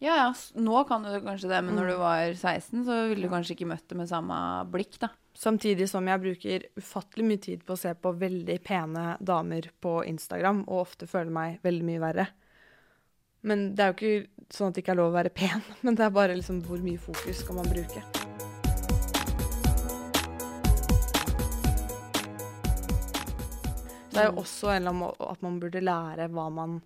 Ja, 0.03 0.15
ja, 0.19 0.35
nå 0.61 0.81
kan 0.89 1.03
du 1.07 1.13
kanskje 1.25 1.49
det, 1.49 1.61
men 1.65 1.77
når 1.77 1.85
Mm. 1.87 1.89
du 1.91 1.97
var 1.97 2.35
16, 2.35 2.85
så 2.85 3.09
ville 3.09 3.23
du 3.23 3.29
kanskje 3.33 3.55
ikke 3.57 3.67
møtt 3.71 3.89
det 3.89 3.97
med 3.97 4.09
samme 4.09 4.37
blikk, 4.71 4.99
da. 5.01 5.09
Samtidig 5.35 5.89
som 5.89 6.07
jeg 6.07 6.21
bruker 6.21 6.65
ufattelig 6.79 7.25
mye 7.25 7.41
tid 7.41 7.65
på 7.65 7.73
å 7.75 7.79
se 7.79 7.95
på 7.95 8.13
veldig 8.19 8.59
pene 8.63 9.17
damer 9.21 9.71
på 9.81 10.05
Instagram, 10.07 10.65
og 10.69 10.83
ofte 10.87 11.07
føler 11.07 11.31
meg 11.31 11.61
veldig 11.63 11.85
mye 11.85 12.01
verre. 12.01 12.27
Men 13.43 13.75
det 13.75 13.81
er 13.85 13.93
jo 13.93 13.97
ikke 13.99 14.29
sånn 14.51 14.69
at 14.69 14.75
det 14.75 14.85
ikke 14.85 14.93
er 14.93 15.01
lov 15.03 15.13
å 15.13 15.19
være 15.23 15.35
pen, 15.35 15.63
men 15.83 15.95
det 15.95 16.05
er 16.05 16.11
bare 16.11 16.35
liksom 16.37 16.63
hvor 16.63 16.79
mye 16.83 16.99
fokus 16.99 17.41
skal 17.43 17.57
man 17.57 17.71
bruke. 17.73 18.03
Det 24.15 24.23
er 24.23 24.29
jo 24.31 24.39
også 24.45 24.69
en 24.71 24.77
eller 24.77 24.93
annen 24.93 25.01
måte 25.03 25.27
at 25.33 25.41
man 25.43 25.57
burde 25.63 25.81
lære 25.83 26.29
hva 26.31 26.45
man 26.55 26.77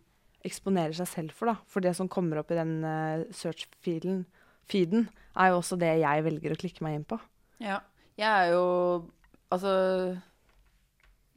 eksponerer 0.47 0.95
seg 0.97 1.09
selv 1.11 1.31
for, 1.37 1.51
da. 1.51 1.57
For 1.71 1.85
det 1.85 1.95
som 1.99 2.11
kommer 2.11 2.41
opp 2.41 2.51
i 2.55 2.59
den 2.59 2.79
uh, 2.85 3.27
search-feeden, 3.35 4.27
er 4.69 5.47
jo 5.49 5.59
også 5.59 5.79
det 5.81 5.95
jeg 6.03 6.25
velger 6.27 6.53
å 6.53 6.61
klikke 6.61 6.85
meg 6.85 6.99
inn 6.99 7.07
på. 7.09 7.17
Ja. 7.65 7.79
Jeg 8.19 8.29
er 8.29 8.51
jo 8.53 8.65
Altså 9.49 9.71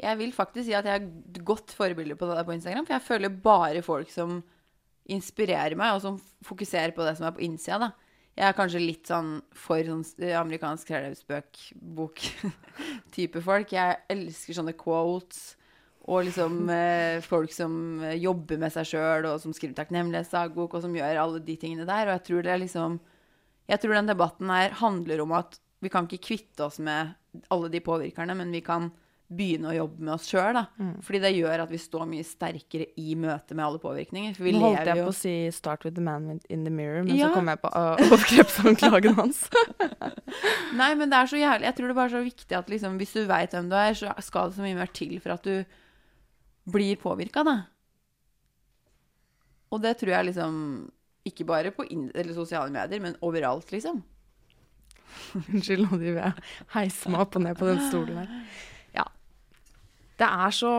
Jeg 0.02 0.18
vil 0.20 0.34
faktisk 0.36 0.66
si 0.68 0.74
at 0.76 0.88
jeg 0.90 1.00
er 1.00 1.44
godt 1.46 1.72
forbilde 1.78 2.18
på 2.20 2.28
det 2.28 2.36
der 2.36 2.48
på 2.48 2.56
Instagram. 2.58 2.86
For 2.88 2.98
jeg 2.98 3.08
føler 3.08 3.42
bare 3.46 3.82
folk 3.86 4.10
som 4.12 4.30
inspirerer 5.12 5.76
meg, 5.80 5.90
og 5.96 6.02
som 6.04 6.16
fokuserer 6.46 6.92
på 6.96 7.06
det 7.06 7.16
som 7.18 7.26
er 7.28 7.36
på 7.36 7.46
innsida, 7.46 7.78
da. 7.86 7.90
Jeg 8.38 8.46
er 8.48 8.56
kanskje 8.56 8.82
litt 8.82 9.06
sånn 9.12 9.32
for 9.58 9.84
sånn 9.84 10.06
amerikansk 10.40 10.88
krellebok-type 10.88 13.40
folk. 13.50 13.68
Jeg 13.76 14.00
elsker 14.12 14.54
sånne 14.56 14.74
quotes. 14.80 15.40
Og 16.10 16.26
liksom 16.26 16.70
eh, 16.74 17.22
folk 17.22 17.52
som 17.54 18.02
eh, 18.02 18.18
jobber 18.18 18.58
med 18.62 18.74
seg 18.74 18.88
sjøl, 18.90 19.28
og 19.30 19.42
som 19.44 19.54
skriver 19.54 19.78
takknemlighetsdagbok, 19.78 20.74
og 20.74 20.86
som 20.86 20.96
gjør 20.98 21.20
alle 21.22 21.42
de 21.46 21.56
tingene 21.62 21.86
der. 21.86 22.08
Og 22.08 22.16
jeg 22.18 22.24
tror 22.30 22.48
det 22.48 22.56
er 22.56 22.64
liksom 22.64 23.00
Jeg 23.70 23.80
tror 23.80 23.94
den 23.94 24.10
debatten 24.10 24.50
her 24.50 24.74
handler 24.82 25.22
om 25.22 25.32
at 25.38 25.60
vi 25.82 25.90
kan 25.90 26.08
ikke 26.10 26.26
kvitte 26.26 26.66
oss 26.66 26.80
med 26.80 27.14
alle 27.50 27.70
de 27.72 27.80
påvirkerne, 27.80 28.36
men 28.36 28.52
vi 28.52 28.60
kan 28.62 28.90
begynne 29.32 29.70
å 29.72 29.76
jobbe 29.76 30.04
med 30.04 30.14
oss 30.18 30.26
sjøl, 30.28 30.58
da. 30.58 30.66
Fordi 31.06 31.22
det 31.24 31.32
gjør 31.38 31.62
at 31.64 31.72
vi 31.72 31.80
står 31.80 32.04
mye 32.10 32.26
sterkere 32.28 32.90
i 33.00 33.14
møte 33.16 33.56
med 33.56 33.64
alle 33.64 33.80
påvirkninger. 33.80 34.34
For 34.36 34.44
vi 34.44 34.54
Nå 34.58 34.64
holdt 34.66 34.90
jeg 34.90 35.00
jo 35.00 35.06
på 35.08 35.14
å 35.14 35.16
si 35.16 35.36
'start 35.56 35.86
with 35.88 35.96
the 35.96 36.04
man 36.04 36.42
in 36.50 36.66
the 36.66 36.74
mirror', 36.74 37.06
men 37.06 37.16
Ja. 37.16 37.30
så 37.30 37.36
kom 37.36 37.48
jeg 37.48 37.62
på 37.62 37.72
uh, 37.72 37.96
overgrepsanklagen 38.12 39.16
hans. 39.16 39.50
Nei, 40.82 40.94
men 40.96 41.10
det 41.10 41.18
er 41.18 41.28
så 41.32 41.40
jævlig 41.40 41.68
Jeg 41.70 41.76
tror 41.76 41.88
det 41.88 41.92
er 41.96 42.02
bare 42.02 42.16
så 42.16 42.24
viktig 42.24 42.58
at 42.58 42.70
liksom, 42.70 42.98
hvis 42.98 43.14
du 43.14 43.26
veit 43.26 43.52
hvem 43.52 43.70
du 43.70 43.76
er, 43.76 43.94
så 43.94 44.14
skal 44.20 44.50
det 44.50 44.56
så 44.56 44.62
mye 44.62 44.76
mer 44.76 44.92
til 44.92 45.20
for 45.20 45.32
at 45.32 45.44
du 45.44 45.64
blir 46.69 47.00
påvirka, 47.02 47.43
da. 47.47 47.58
Og 49.71 49.82
det 49.84 49.95
tror 50.02 50.12
jeg 50.12 50.28
liksom 50.28 50.56
Ikke 51.30 51.45
bare 51.47 51.71
på 51.71 51.86
in 51.93 52.10
eller 52.17 52.34
sosiale 52.34 52.74
medier, 52.74 53.02
men 53.02 53.17
overalt, 53.21 53.71
liksom. 53.71 54.02
Unnskyld, 55.54 55.86
nå 55.86 56.00
driver 56.00 56.24
jeg 56.24 56.45
heiser 56.74 57.13
meg 57.13 57.26
opp 57.26 57.38
og 57.38 57.43
ned 57.45 57.60
på 57.60 57.67
den 57.67 57.82
stolen 57.89 58.17
her. 58.24 58.32
Ja. 58.95 59.06
Det 60.17 60.28
er 60.28 60.56
så 60.56 60.74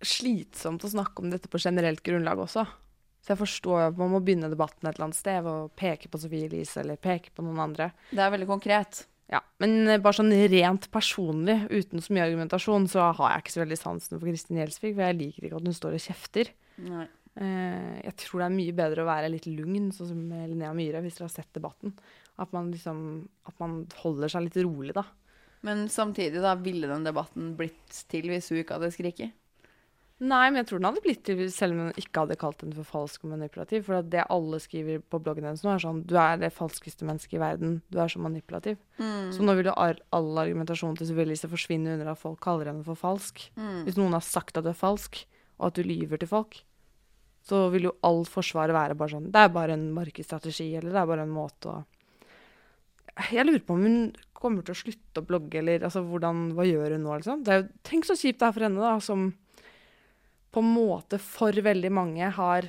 slitsomt 0.00 0.84
å 0.86 0.92
snakke 0.92 1.24
om 1.24 1.32
dette 1.32 1.50
på 1.50 1.60
generelt 1.60 2.02
grunnlag 2.06 2.40
også. 2.44 2.64
Så 3.20 3.34
jeg 3.34 3.40
forstår 3.42 3.88
at 3.90 3.98
man 4.00 4.12
må 4.14 4.22
begynne 4.24 4.48
debatten 4.52 4.88
et 4.88 4.94
eller 4.94 5.10
annet 5.10 5.18
sted 5.18 5.48
og 5.48 5.74
peke 5.76 6.08
på 6.08 6.20
Sofie 6.22 6.46
Elise 6.48 6.80
eller 6.80 7.00
peke 7.00 7.32
på 7.34 7.44
noen 7.44 7.60
andre. 7.66 7.90
Det 8.08 8.22
er 8.24 8.32
veldig 8.32 8.48
konkret. 8.48 9.02
Ja, 9.30 9.40
Men 9.62 9.86
eh, 9.86 10.00
bare 10.02 10.18
sånn 10.18 10.32
rent 10.50 10.88
personlig, 10.90 11.62
uten 11.70 12.02
så 12.02 12.14
mye 12.14 12.26
argumentasjon, 12.26 12.88
så 12.90 13.12
har 13.14 13.36
jeg 13.36 13.44
ikke 13.44 13.54
så 13.54 13.62
veldig 13.62 13.78
sansen 13.78 14.18
for 14.18 14.26
Kristin 14.26 14.58
Gjelsvik, 14.58 14.96
for 14.96 15.06
jeg 15.06 15.18
liker 15.20 15.46
ikke 15.46 15.60
at 15.60 15.68
hun 15.68 15.76
står 15.76 15.96
og 15.96 16.04
kjefter. 16.04 16.50
Nei. 16.82 17.06
Eh, 17.38 17.94
jeg 18.08 18.16
tror 18.24 18.42
det 18.42 18.48
er 18.48 18.56
mye 18.56 18.74
bedre 18.80 19.04
å 19.04 19.10
være 19.10 19.30
litt 19.30 19.46
lugn, 19.46 19.92
sånn 19.94 20.10
som 20.10 20.24
Linnea 20.34 20.72
Myhre, 20.74 21.04
hvis 21.04 21.20
dere 21.20 21.28
har 21.28 21.36
sett 21.36 21.52
debatten. 21.54 21.94
At 22.40 22.54
man 22.56 22.72
liksom 22.72 23.28
At 23.46 23.58
man 23.60 23.84
holder 24.02 24.32
seg 24.32 24.48
litt 24.48 24.58
rolig, 24.64 24.94
da. 24.96 25.04
Men 25.66 25.86
samtidig, 25.92 26.40
da, 26.42 26.54
ville 26.56 26.88
den 26.88 27.04
debatten 27.04 27.54
blitt 27.58 28.02
til 28.10 28.30
hvis 28.32 28.48
hun 28.50 28.62
ikke 28.62 28.78
hadde 28.78 28.94
skriket? 28.94 29.36
Nei, 30.20 30.50
men 30.52 30.60
jeg 30.60 30.66
tror 30.68 30.80
den 30.82 30.86
hadde 30.90 31.00
blitt 31.00 31.22
til 31.24 31.38
selv 31.48 31.72
om 31.72 31.78
hun 31.86 32.00
ikke 32.00 32.20
hadde 32.26 32.36
kalt 32.36 32.58
den 32.60 32.74
for 32.76 32.84
falsk 32.84 33.22
og 33.24 33.30
manipulativ. 33.32 33.86
For 33.86 34.04
det 34.04 34.26
alle 34.28 34.58
skriver 34.60 35.00
på 35.00 35.20
bloggen 35.24 35.46
hennes 35.48 35.62
nå, 35.64 35.70
er 35.72 35.80
sånn 35.80 36.02
Du 36.04 36.12
er 36.20 36.36
det 36.42 36.50
falskeste 36.52 37.06
mennesket 37.08 37.38
i 37.38 37.40
verden. 37.40 37.78
Du 37.88 37.96
er 38.04 38.12
så 38.12 38.20
manipulativ. 38.20 38.76
Så 39.32 39.40
nå 39.46 39.54
vil 39.56 39.70
jo 39.70 39.76
all 39.78 40.40
argumentasjon 40.44 40.98
til 40.98 41.08
Sofie 41.08 41.24
Elise 41.24 41.48
forsvinne 41.48 41.94
under 41.96 42.12
at 42.12 42.20
folk 42.20 42.36
kaller 42.44 42.68
henne 42.68 42.84
for 42.84 43.00
falsk. 43.00 43.46
Hvis 43.86 43.96
noen 43.96 44.12
har 44.12 44.20
sagt 44.26 44.60
at 44.60 44.64
du 44.66 44.70
er 44.74 44.76
falsk, 44.76 45.22
og 45.58 45.70
at 45.70 45.80
du 45.80 45.82
lyver 45.88 46.20
til 46.20 46.28
folk, 46.28 46.60
så 47.48 47.70
vil 47.72 47.88
jo 47.88 47.96
all 48.04 48.26
forsvaret 48.28 48.76
være 48.76 48.94
bare 49.00 49.14
sånn 49.14 49.30
Det 49.32 49.40
er 49.40 49.48
bare 49.48 49.72
en 49.72 49.86
markedsstrategi, 49.96 50.74
eller 50.76 50.92
det 50.92 51.00
er 51.00 51.06
bare 51.08 51.24
en 51.24 51.32
måte 51.32 51.72
å 51.72 51.78
Jeg 53.32 53.46
lurer 53.48 53.64
på 53.64 53.72
om 53.74 53.82
hun 53.86 54.12
kommer 54.36 54.62
til 54.64 54.72
å 54.76 54.80
slutte 54.82 55.20
å 55.22 55.24
blogge, 55.24 55.58
eller 55.62 55.80
altså 55.88 56.02
hvordan 56.04 56.50
Hva 56.56 56.66
gjør 56.68 56.92
hun 56.96 57.04
nå, 57.08 57.16
liksom? 57.16 57.42
Det 57.44 57.56
jo, 57.56 57.64
tenk 57.88 58.04
så 58.04 58.16
kjipt 58.20 58.40
det 58.40 58.46
er 58.50 58.52
for 58.52 58.66
henne, 58.68 58.80
da, 58.84 58.98
som 59.00 59.30
på 60.50 60.62
en 60.62 60.70
måte 60.74 61.18
for 61.22 61.54
veldig 61.54 61.90
mange 61.94 62.30
har 62.34 62.68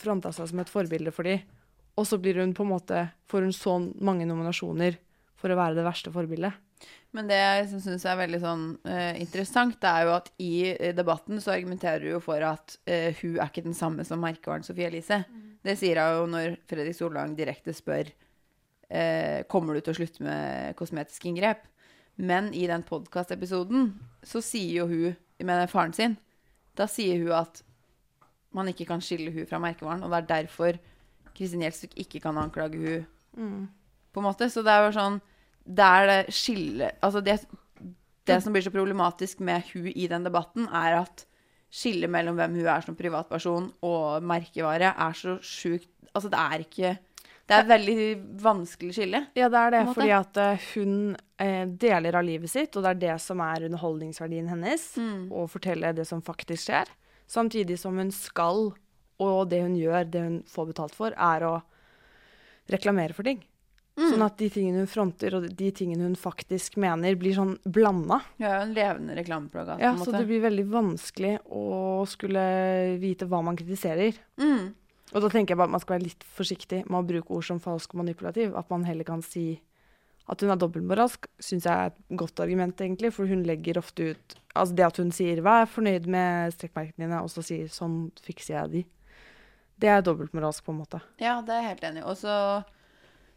fronta 0.00 0.32
seg 0.32 0.50
som 0.50 0.62
et 0.62 0.72
forbilde 0.72 1.12
for 1.14 1.28
dem. 1.28 1.42
Og 1.98 2.06
så 2.08 2.16
blir 2.22 2.38
hun 2.40 2.54
på 2.56 2.64
en 2.64 2.72
måte, 2.72 3.04
får 3.28 3.46
hun 3.48 3.54
så 3.54 3.76
mange 4.00 4.26
nominasjoner 4.28 4.96
for 5.40 5.52
å 5.52 5.58
være 5.58 5.80
det 5.80 5.86
verste 5.86 6.12
forbildet. 6.14 6.54
Men 7.16 7.26
det 7.28 7.36
jeg 7.36 7.80
syns 7.82 8.04
er 8.06 8.18
veldig 8.20 8.38
sånn 8.40 8.64
uh, 8.86 9.14
interessant, 9.18 9.76
det 9.82 9.90
er 9.90 10.06
jo 10.06 10.12
at 10.14 10.30
i 10.40 10.54
eh, 10.70 10.92
debatten 10.96 11.40
så 11.42 11.56
argumenterer 11.56 12.04
du 12.06 12.12
jo 12.14 12.20
for 12.22 12.40
at 12.46 12.76
uh, 12.86 13.10
hun 13.18 13.34
er 13.34 13.50
ikke 13.50 13.64
den 13.66 13.76
samme 13.76 14.06
som 14.06 14.22
merkevaren 14.22 14.64
Sofie 14.64 14.86
Elise. 14.88 15.24
Det 15.60 15.74
sier 15.76 15.98
hun 16.00 16.20
jo 16.20 16.28
når 16.36 16.54
Fredrik 16.70 16.96
Solvang 16.96 17.34
direkte 17.36 17.74
spør 17.76 18.08
uh, 18.08 19.42
kommer 19.50 19.76
du 19.76 19.82
til 19.82 19.92
å 19.92 19.98
slutte 19.98 20.24
med 20.24 20.78
kosmetiske 20.78 21.28
inngrep. 21.28 21.66
Men 22.20 22.52
i 22.54 22.66
den 22.70 22.86
podkastepisoden 22.86 23.90
så 24.22 24.40
sier 24.44 24.84
jo 24.84 24.88
hun 24.88 25.18
mener 25.42 25.68
faren 25.72 25.96
sin 25.96 26.16
Da 26.80 26.88
sier 26.88 27.20
hun 27.20 27.34
at 27.36 27.62
man 28.56 28.70
ikke 28.72 28.88
kan 28.88 29.02
skille 29.04 29.30
hun 29.34 29.46
fra 29.46 29.60
merkevaren, 29.62 30.02
og 30.02 30.10
det 30.10 30.20
er 30.22 30.30
derfor 30.42 30.78
Kristin 31.36 31.62
Gjelsvik 31.62 31.92
ikke 32.02 32.22
kan 32.24 32.38
anklage 32.40 32.80
hun 32.80 33.68
på 34.10 34.20
en 34.20 34.26
måte. 34.26 34.48
Så 34.50 34.64
det 34.66 34.72
er 34.74 34.88
jo 34.88 34.94
sånn 34.96 35.20
Det 35.64 35.86
er 35.86 36.06
det 36.08 36.34
skillet 36.34 36.96
Altså 37.04 37.20
det, 37.22 37.36
det 38.26 38.38
som 38.42 38.52
blir 38.52 38.64
så 38.64 38.72
problematisk 38.74 39.40
med 39.44 39.62
hun 39.72 39.86
i 39.92 40.08
den 40.10 40.24
debatten, 40.26 40.66
er 40.66 41.02
at 41.04 41.26
skillet 41.70 42.10
mellom 42.10 42.34
hvem 42.40 42.58
hun 42.58 42.66
er 42.66 42.82
som 42.82 42.96
privatperson 42.98 43.70
og 43.86 44.26
merkevare, 44.26 44.90
er 44.96 45.14
så 45.14 45.38
sjukt 45.44 45.90
Altså 46.10 46.32
det 46.32 46.40
er 46.42 46.64
ikke 46.64 46.96
Det 47.50 47.56
er 47.56 47.64
et 47.64 47.70
veldig 47.72 48.02
vanskelig 48.44 48.92
skille. 48.94 49.20
Ja, 49.34 49.48
det 49.50 49.58
er 49.58 49.72
det, 49.74 49.80
fordi 49.90 50.12
at 50.14 50.38
eh, 50.38 50.68
hun 50.76 50.92
eh, 51.42 51.64
deler 51.82 52.20
av 52.20 52.26
livet 52.28 52.52
sitt, 52.52 52.76
og 52.78 52.84
det 52.86 52.92
er 52.92 53.00
det 53.00 53.16
som 53.24 53.42
er 53.42 53.66
underholdningsverdien 53.66 54.46
hennes, 54.52 54.84
å 55.34 55.48
fortelle 55.50 55.90
det 55.96 56.06
som 56.06 56.22
faktisk 56.22 56.68
skjer. 56.68 56.92
Samtidig 57.30 57.80
som 57.82 57.98
hun 57.98 58.14
skal, 58.14 58.70
og 59.20 59.38
det 59.50 59.64
hun 59.64 59.74
gjør, 59.78 60.06
det 60.06 60.22
hun 60.28 60.38
får 60.46 60.70
betalt 60.70 60.94
for, 60.94 61.14
er 61.18 61.46
å 61.48 61.56
reklamere 62.70 63.18
for 63.18 63.26
ting. 63.26 63.42
Sånn 64.00 64.22
at 64.24 64.38
de 64.40 64.46
tingene 64.48 64.84
hun 64.84 64.88
fronter, 64.88 65.34
og 65.36 65.48
de 65.58 65.70
tingene 65.76 66.06
hun 66.06 66.16
faktisk 66.16 66.78
mener, 66.80 67.18
blir 67.20 67.34
sånn 67.36 67.56
blanda. 67.66 68.20
Er 68.40 68.62
en 68.62 68.74
levende 68.76 69.16
reklameplakat. 69.18 69.82
Ja, 69.82 69.92
så 69.98 70.14
det 70.14 70.22
blir 70.30 70.40
veldig 70.46 70.64
vanskelig 70.70 71.34
å 71.50 72.06
skulle 72.08 72.44
vite 73.02 73.28
hva 73.28 73.42
man 73.44 73.58
kritiserer. 73.58 74.14
mm. 74.40 74.76
Og 75.10 75.24
da 75.24 75.28
tenker 75.32 75.52
jeg 75.54 75.58
bare 75.58 75.70
at 75.70 75.74
man 75.74 75.82
skal 75.82 75.96
være 75.96 76.06
litt 76.06 76.24
forsiktig 76.36 76.84
med 76.86 76.98
å 77.00 77.06
bruke 77.06 77.34
ord 77.34 77.46
som 77.46 77.58
falsk 77.62 77.94
og 77.94 78.02
manipulativ. 78.04 78.54
At 78.58 78.70
man 78.70 78.84
heller 78.86 79.04
kan 79.08 79.22
si 79.26 79.60
at 80.30 80.42
hun 80.44 80.52
er 80.52 80.60
dobbeltmoralsk, 80.60 81.26
syns 81.42 81.66
jeg 81.66 81.74
er 81.74 81.90
et 81.90 82.16
godt 82.20 82.38
argument, 82.44 82.78
egentlig. 82.78 83.10
For 83.16 83.26
hun 83.26 83.42
legger 83.48 83.80
ofte 83.82 84.12
ut 84.12 84.36
Altså 84.50 84.74
det 84.74 84.82
at 84.84 84.96
hun 84.98 85.12
sier 85.14 85.38
'vær 85.40 85.68
fornøyd 85.70 86.06
med 86.10 86.50
strekkmerkene 86.52 87.06
dine', 87.06 87.22
og 87.22 87.30
så 87.30 87.38
sier 87.42 87.68
'sånn 87.70 88.10
fikser 88.18 88.54
jeg 88.58 88.70
de'. 88.70 88.86
Det 89.78 89.88
er 89.88 90.02
dobbeltmoralsk, 90.02 90.64
på 90.64 90.72
en 90.72 90.78
måte. 90.82 91.00
Ja, 91.20 91.40
det 91.40 91.50
er 91.54 91.62
jeg 91.62 91.68
helt 91.68 91.84
enig 91.84 92.02
i. 92.02 92.06
Og 92.10 92.16
så 92.16 92.64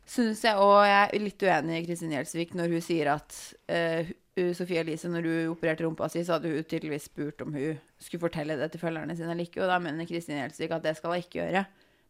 syns 0.05 0.41
jeg 0.41 0.55
òg 0.57 0.85
Jeg 0.87 1.09
er 1.13 1.19
litt 1.19 1.43
uenig 1.43 1.83
i 1.83 1.85
Kristin 1.85 2.11
Gjelsvik 2.11 2.55
når 2.55 2.67
hun 2.73 2.81
sier 2.81 3.13
at 3.13 3.53
hu- 3.69 4.13
Sofie 4.33 4.81
Elise, 4.81 5.09
når 5.13 5.27
hun 5.29 5.51
opererte 5.53 5.85
rumpa 5.85 6.07
si, 6.09 6.23
så 6.25 6.37
hadde 6.37 6.49
hun 6.49 6.65
tydeligvis 6.65 7.05
spurt 7.11 7.41
om 7.45 7.53
hun 7.53 7.77
skulle 8.01 8.23
fortelle 8.23 8.57
det 8.57 8.71
til 8.73 8.81
følgerne 8.81 9.13
sine 9.17 9.29
eller 9.29 9.45
ikke. 9.45 9.61
Og 9.61 9.69
da 9.69 9.77
mener 9.81 10.09
Kristin 10.09 10.39
Gjelsvik 10.39 10.73
at 10.73 10.85
det 10.85 10.95
skal 10.97 11.13
hun 11.13 11.21
ikke 11.21 11.37
gjøre. 11.43 11.65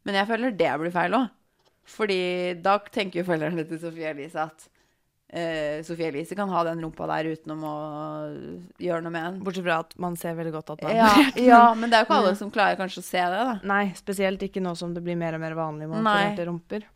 Men 0.08 0.20
jeg 0.20 0.30
føler 0.30 0.56
det 0.56 0.70
blir 0.80 0.94
feil 0.96 1.18
òg. 1.20 1.34
Fordi 1.84 2.22
da 2.64 2.78
tenker 2.88 3.20
jo 3.20 3.28
følgerne 3.28 3.66
til 3.68 3.82
Sofie 3.82 4.14
Elise 4.14 4.40
at 4.40 4.64
uh, 4.64 5.84
Sofie 5.84 6.14
Elise 6.14 6.38
kan 6.40 6.52
ha 6.54 6.64
den 6.70 6.80
rumpa 6.86 7.10
der 7.12 7.34
utenom 7.34 7.68
å 7.68 7.76
gjøre 8.80 9.04
noe 9.04 9.12
med 9.12 9.28
den. 9.28 9.44
Bortsett 9.44 9.68
fra 9.68 9.82
at 9.84 9.94
man 10.00 10.16
ser 10.20 10.40
veldig 10.40 10.56
godt 10.56 10.74
at 10.78 10.86
den 10.86 10.96
Ja, 10.96 11.12
ja, 11.36 11.62
men 11.76 11.92
det 11.92 12.00
er 12.00 12.06
jo 12.06 12.12
ikke 12.12 12.24
alle 12.24 12.36
som 12.40 12.56
klarer 12.56 12.80
kanskje 12.80 13.04
å 13.04 13.10
se 13.10 13.20
det, 13.20 13.46
da. 13.52 13.60
Nei, 13.68 13.84
spesielt 14.00 14.48
ikke 14.48 14.64
nå 14.64 14.78
som 14.80 14.96
det 14.96 15.04
blir 15.04 15.20
mer 15.20 15.36
og 15.36 15.44
mer 15.44 15.60
vanlig 15.60 15.92
med 15.92 16.00
opererte 16.00 16.48
rumper. 16.48 16.88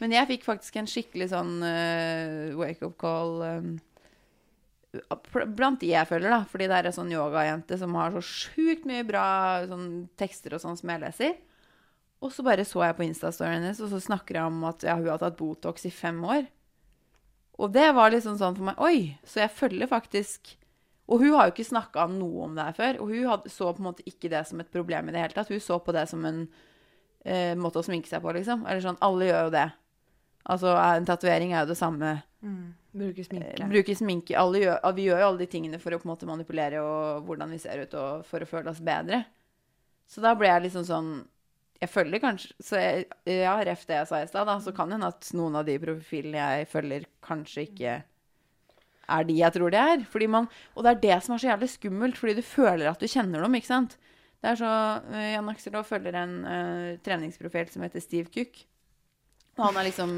Men 0.00 0.14
jeg 0.14 0.30
fikk 0.30 0.46
faktisk 0.46 0.78
en 0.80 0.88
skikkelig 0.88 1.32
sånn 1.34 1.56
uh, 1.60 2.54
wake-up 2.56 2.94
call 3.02 3.42
um, 3.44 3.72
blant 5.56 5.80
de 5.80 5.92
jeg 5.92 6.08
følger, 6.08 6.32
da. 6.32 6.40
Fordi 6.50 6.66
det 6.70 6.78
er 6.78 6.88
en 6.90 6.96
sånn 6.96 7.12
yogajente 7.14 7.78
som 7.80 7.94
har 7.98 8.14
så 8.16 8.22
sjukt 8.26 8.88
mye 8.88 9.06
bra 9.06 9.24
sånn, 9.70 9.88
tekster 10.20 10.56
og 10.56 10.62
sånn 10.64 10.78
som 10.80 10.92
jeg 10.92 11.02
leser. 11.04 11.36
Og 12.20 12.32
så 12.34 12.44
bare 12.44 12.66
så 12.68 12.82
jeg 12.84 12.96
på 12.98 13.06
Insta-storyen 13.06 13.62
hennes, 13.62 13.80
og 13.80 13.92
så 13.92 14.00
snakker 14.02 14.36
jeg 14.36 14.50
om 14.50 14.64
at 14.68 14.84
ja, 14.84 14.96
hun 14.98 15.08
har 15.08 15.20
tatt 15.22 15.38
Botox 15.38 15.86
i 15.88 15.92
fem 15.94 16.18
år. 16.20 16.48
Og 17.60 17.72
det 17.72 17.90
var 17.96 18.12
liksom 18.12 18.38
sånn 18.40 18.56
for 18.56 18.70
meg 18.70 18.80
Oi! 18.80 19.18
Så 19.28 19.42
jeg 19.42 19.52
følger 19.52 19.88
faktisk 19.90 20.54
Og 21.10 21.20
hun 21.20 21.34
har 21.34 21.48
jo 21.48 21.52
ikke 21.52 21.66
snakka 21.68 22.06
noe 22.08 22.46
om 22.46 22.54
det 22.56 22.64
her 22.68 22.76
før. 22.76 22.98
Og 23.02 23.12
hun 23.12 23.26
hadde, 23.28 23.52
så 23.52 23.72
på 23.74 23.82
en 23.82 23.88
måte 23.90 24.06
ikke 24.06 24.30
det 24.32 24.44
som 24.48 24.60
et 24.62 24.70
problem 24.72 25.10
i 25.10 25.14
det 25.14 25.24
hele 25.24 25.34
tatt. 25.34 25.50
Hun 25.50 25.60
så 25.60 25.80
på 25.82 25.94
det 25.96 26.04
som 26.08 26.22
en 26.28 26.44
eh, 27.26 27.56
måte 27.58 27.80
å 27.80 27.84
sminke 27.84 28.08
seg 28.08 28.22
på, 28.22 28.30
liksom. 28.36 28.62
Eller 28.62 28.84
sånn 28.84 29.00
Alle 29.02 29.26
gjør 29.26 29.48
jo 29.48 29.54
det. 29.56 29.66
Altså, 30.48 30.72
en 30.72 31.08
tatovering 31.08 31.52
er 31.52 31.64
jo 31.64 31.72
det 31.72 31.78
samme. 31.78 32.14
Bruker 32.90 33.26
sminke. 33.26 33.66
Bruke 33.70 33.94
sminke 33.94 34.34
gjør, 34.34 34.80
Vi 34.96 35.04
gjør 35.06 35.20
jo 35.20 35.26
alle 35.28 35.42
de 35.42 35.50
tingene 35.50 35.78
for 35.78 35.94
å 35.94 36.00
på 36.00 36.08
en 36.08 36.14
måte 36.14 36.28
manipulere 36.28 36.80
og 36.82 37.26
hvordan 37.28 37.52
vi 37.52 37.60
ser 37.62 37.84
ut, 37.84 37.94
og 37.94 38.24
for 38.26 38.42
å 38.42 38.48
føle 38.48 38.72
oss 38.72 38.80
bedre. 38.82 39.24
Så 40.10 40.24
da 40.24 40.34
ble 40.34 40.48
jeg 40.50 40.66
liksom 40.66 40.86
sånn 40.88 41.10
Jeg 41.78 41.86
følger 41.86 42.18
kanskje 42.18 42.64
Så 42.66 42.80
jeg, 42.80 43.04
ja, 43.30 43.52
ref 43.62 43.84
det 43.86 43.94
jeg 43.94 44.08
sa 44.10 44.18
i 44.18 44.26
stad, 44.26 44.48
da, 44.48 44.56
så 44.58 44.72
kan 44.74 44.90
det 44.90 44.98
hende 44.98 45.12
at 45.12 45.28
noen 45.38 45.60
av 45.60 45.68
de 45.68 45.76
profilene 45.80 46.48
jeg 46.58 46.70
følger, 46.72 47.06
kanskje 47.24 47.68
ikke 47.68 48.00
er 49.10 49.26
de 49.26 49.36
jeg 49.40 49.54
tror 49.56 49.72
de 49.74 49.78
er. 49.80 50.04
Fordi 50.06 50.28
man, 50.30 50.48
og 50.74 50.86
det 50.86 50.90
er 50.90 51.00
det 51.02 51.16
som 51.24 51.34
er 51.34 51.42
så 51.42 51.50
jævlig 51.50 51.70
skummelt, 51.72 52.18
fordi 52.20 52.36
du 52.38 52.44
føler 52.46 52.90
at 52.90 53.00
du 53.00 53.08
kjenner 53.10 53.42
dem, 53.42 53.56
ikke 53.58 53.70
sant. 53.70 53.96
Det 54.40 54.52
er 54.52 54.60
så 54.60 54.72
eh, 55.12 55.32
Jan 55.34 55.50
da 55.74 55.82
følger 55.84 56.16
en 56.16 56.36
uh, 56.46 56.98
treningsprofil 57.04 57.72
som 57.72 57.82
heter 57.84 58.04
Steve 58.04 58.30
Cook. 58.32 58.62
Han 59.60 59.76
er 59.80 59.84
liksom 59.88 60.12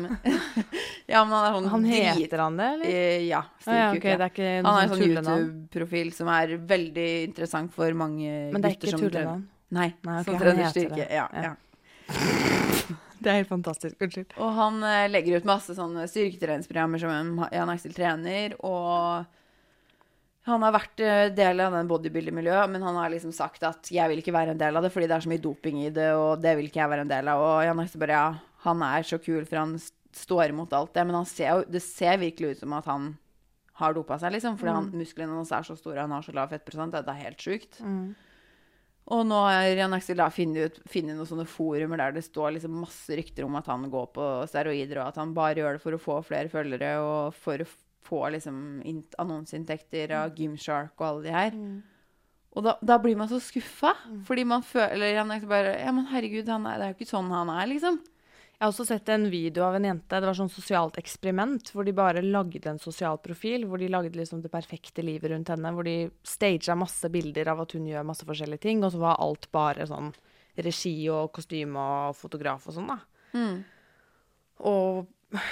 Ja, 1.13 1.25
men 1.25 1.33
han 1.35 1.45
er 1.47 1.57
sånn 1.57 1.69
Han 1.73 1.85
drit- 1.85 2.19
heter 2.23 2.39
han 2.45 2.57
det, 2.57 2.69
eller? 2.77 2.87
Eh, 2.87 3.27
ja, 3.29 3.43
Ah, 3.67 3.75
ja, 3.79 3.89
okay, 3.97 4.17
det 4.17 4.27
er 4.27 4.31
ikke 4.33 4.51
Han 4.65 4.69
har 4.75 4.83
en 4.83 4.95
sånn. 4.95 5.03
YouTube-profil 5.43 6.13
som 6.17 6.29
er 6.29 6.57
veldig 6.59 7.09
interessant 7.29 7.73
for 7.75 7.93
mange 7.95 8.27
gutter. 8.27 8.53
Men 8.53 8.63
det 8.63 8.71
er 8.71 8.77
ikke 8.79 8.91
som 8.95 9.01
tullenavn. 9.07 9.45
Nei, 9.73 9.89
Nei, 10.05 10.21
okay, 10.21 10.33
som 10.33 10.41
trener 10.43 10.73
styrke. 10.73 11.07
Ja, 11.11 11.29
Ja. 11.33 11.43
ja. 11.51 11.55
Det 13.23 13.31
er 13.31 13.37
helt 13.39 13.53
fantastisk. 13.53 13.95
Unnskyld. 14.03 14.33
Og 14.43 14.51
han 14.57 14.81
eh, 14.83 15.05
legger 15.13 15.37
ut 15.39 15.45
masse 15.47 15.77
sånne 15.79 16.09
styrketreningsprogrammer 16.11 16.99
som 16.99 17.45
Jan 17.55 17.71
Aksel 17.71 17.93
trener, 17.95 18.57
og 18.67 19.23
han 20.49 20.65
har 20.67 20.73
vært 20.75 20.99
eh, 21.07 21.29
del 21.31 21.61
av 21.63 21.71
den 21.77 21.87
bodybuilder-miljøet, 21.87 22.67
men 22.73 22.83
han 22.83 22.99
har 22.99 23.13
liksom 23.15 23.31
sagt 23.33 23.63
at 23.63 23.87
'jeg 23.95 24.09
vil 24.11 24.19
ikke 24.19 24.35
være 24.35 24.51
en 24.57 24.59
del 24.59 24.75
av 24.77 24.83
det 24.83 24.91
fordi 24.91 25.07
det 25.07 25.15
er 25.15 25.21
så 25.23 25.31
mye 25.31 25.39
doping 25.45 25.85
i 25.87 25.91
det', 25.95 26.17
og 26.19 26.43
'det 26.43 26.57
vil 26.59 26.67
ikke 26.67 26.83
jeg 26.83 26.91
være 26.91 27.01
en 27.07 27.13
del 27.15 27.25
av'. 27.31 27.39
Og 27.47 27.63
Jan 27.65 27.79
Aksel 27.85 28.01
bare 28.03 28.11
ja, 28.19 28.35
han 28.67 28.83
er 28.87 29.03
så 29.07 29.19
kul, 29.23 29.45
for 29.49 29.59
han 29.63 29.77
står 30.13 30.53
imot 30.53 30.73
alt 30.77 30.93
det, 30.95 31.05
men 31.09 31.17
han 31.17 31.27
ser 31.29 31.65
det 31.73 31.81
ser 31.83 32.19
virkelig 32.21 32.57
ut 32.57 32.63
som 32.65 32.75
at 32.77 32.87
han 32.91 33.13
har 33.81 33.95
dopa 33.97 34.19
seg, 34.21 34.35
liksom, 34.35 34.59
fordi 34.61 34.75
han, 34.77 34.91
musklene 35.01 35.33
hans 35.33 35.51
er 35.57 35.65
så 35.65 35.75
store, 35.79 36.03
han 36.05 36.13
har 36.13 36.23
så 36.23 36.35
lav 36.37 36.51
fettprosent, 36.53 36.93
det 36.93 37.09
er 37.09 37.25
helt 37.25 37.41
sjukt. 37.41 37.81
Og 39.13 39.25
nå 39.27 39.39
har 39.49 39.65
Jan 39.75 39.97
Aksel 39.97 40.21
da 40.21 40.29
funnet, 40.31 40.77
noen 41.09 41.27
sånne 41.27 41.47
forumer 41.49 41.99
der 41.99 42.13
det 42.15 42.23
står 42.23 42.53
liksom 42.55 42.77
masse 42.85 43.17
rykter 43.19 43.43
om 43.49 43.57
at 43.59 43.67
han 43.67 43.89
går 43.91 44.13
på 44.15 44.27
steroider, 44.47 45.01
og 45.03 45.09
at 45.09 45.17
han 45.19 45.33
bare 45.35 45.59
gjør 45.59 45.79
det 45.79 45.83
for 45.83 45.97
å 45.97 46.03
få 46.05 46.19
flere 46.29 46.53
følgere 46.53 46.93
og 47.03 47.35
for 47.35 47.65
å 47.65 47.67
få 48.07 48.21
liksom 48.37 48.61
annonseinntekter 49.19 50.13
av 50.21 50.37
Gymshark 50.39 50.93
og 51.01 51.09
alle 51.09 51.25
de 51.27 51.35
her. 51.35 51.57
Og 52.53 52.63
da, 52.67 52.77
da 52.85 52.99
blir 53.01 53.17
man 53.17 53.31
så 53.33 53.41
skuffa, 53.41 53.95
fordi 54.29 54.45
man 54.45 54.63
føler 54.63 55.17
Jan 55.17 55.31
Aksel 55.33 55.49
bare 55.49 55.75
Ja, 55.81 55.91
men 55.97 56.07
herregud, 56.13 56.47
han 56.53 56.67
er, 56.69 56.79
det 56.79 56.85
er 56.85 56.93
jo 56.93 57.01
ikke 57.01 57.11
sånn 57.17 57.33
han 57.33 57.49
er, 57.51 57.67
liksom. 57.73 57.99
Jeg 58.63 58.69
har 58.69 58.77
også 58.77 58.85
sett 58.87 59.09
en 59.11 59.25
video 59.27 59.65
av 59.67 59.75
en 59.75 59.87
jente. 59.89 60.19
Det 60.23 60.29
var 60.29 60.37
sånn 60.39 60.51
sosialt 60.55 60.95
eksperiment 61.01 61.73
hvor 61.75 61.83
de 61.83 61.91
bare 61.99 62.21
lagde 62.23 62.69
en 62.71 62.77
sosial 62.79 63.17
profil. 63.19 63.65
Hvor 63.67 63.81
de 63.83 63.89
lagde 63.91 64.15
liksom 64.15 64.39
det 64.39 64.53
perfekte 64.53 65.03
livet 65.03 65.33
rundt 65.33 65.49
henne. 65.51 65.73
Hvor 65.75 65.83
de 65.83 66.13
staga 66.23 66.77
masse 66.79 67.11
bilder 67.11 67.51
av 67.51 67.65
at 67.65 67.75
hun 67.75 67.89
gjør 67.91 68.07
masse 68.07 68.23
forskjellige 68.29 68.63
ting. 68.63 68.85
Og 68.87 68.93
så 68.95 69.01
var 69.03 69.19
alt 69.19 69.49
bare 69.51 69.89
sånn 69.91 70.13
regi 70.63 70.93
og 71.11 71.33
kostyme 71.35 71.89
og 71.97 72.15
fotograf 72.21 72.69
og 72.71 72.77
sånn, 72.77 72.93
da. 72.93 73.01
Og 74.71 75.43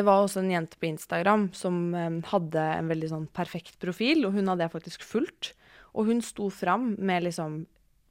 det 0.00 0.06
var 0.08 0.24
også 0.24 0.40
en 0.40 0.54
jente 0.54 0.80
på 0.80 0.88
Instagram 0.88 1.50
som 1.52 1.82
eh, 1.92 2.18
hadde 2.32 2.64
en 2.78 2.88
veldig 2.94 3.12
sånn 3.12 3.28
perfekt 3.36 3.76
profil, 3.82 4.24
og 4.24 4.40
hun 4.40 4.48
hadde 4.54 4.64
jeg 4.64 4.76
faktisk 4.78 5.04
fulgt. 5.04 5.52
Og 5.92 6.08
hun 6.08 6.24
sto 6.24 6.48
fram 6.48 6.94
med 6.96 7.28
liksom 7.28 7.66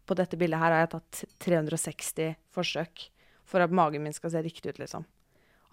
På 0.06 0.14
dette 0.14 0.38
bildet 0.38 0.62
her 0.62 0.70
har 0.70 0.84
jeg 0.84 0.94
tatt 0.94 1.26
360 1.42 2.36
forsøk 2.54 3.08
for 3.46 3.64
at 3.64 3.74
magen 3.76 4.04
min 4.04 4.16
skal 4.16 4.34
se 4.34 4.42
riktig 4.46 4.74
ut, 4.74 4.82
liksom. 4.82 5.06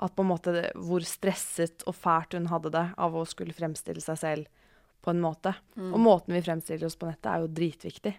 At 0.03 0.15
på 0.17 0.25
en 0.25 0.31
måte 0.33 0.53
det, 0.55 0.67
hvor 0.77 1.05
stresset 1.07 1.85
og 1.87 1.95
fælt 1.95 2.37
hun 2.37 2.51
hadde 2.51 2.73
det 2.75 2.85
av 2.97 3.17
å 3.17 3.25
skulle 3.29 3.55
fremstille 3.57 4.03
seg 4.03 4.19
selv 4.19 4.69
på 5.03 5.11
en 5.13 5.21
måte. 5.23 5.55
Og 5.93 5.99
måten 6.01 6.35
vi 6.35 6.43
fremstiller 6.45 6.87
oss 6.87 6.97
på 6.99 7.09
nettet, 7.09 7.29
er 7.33 7.43
jo 7.43 7.51
dritviktig. 7.51 8.15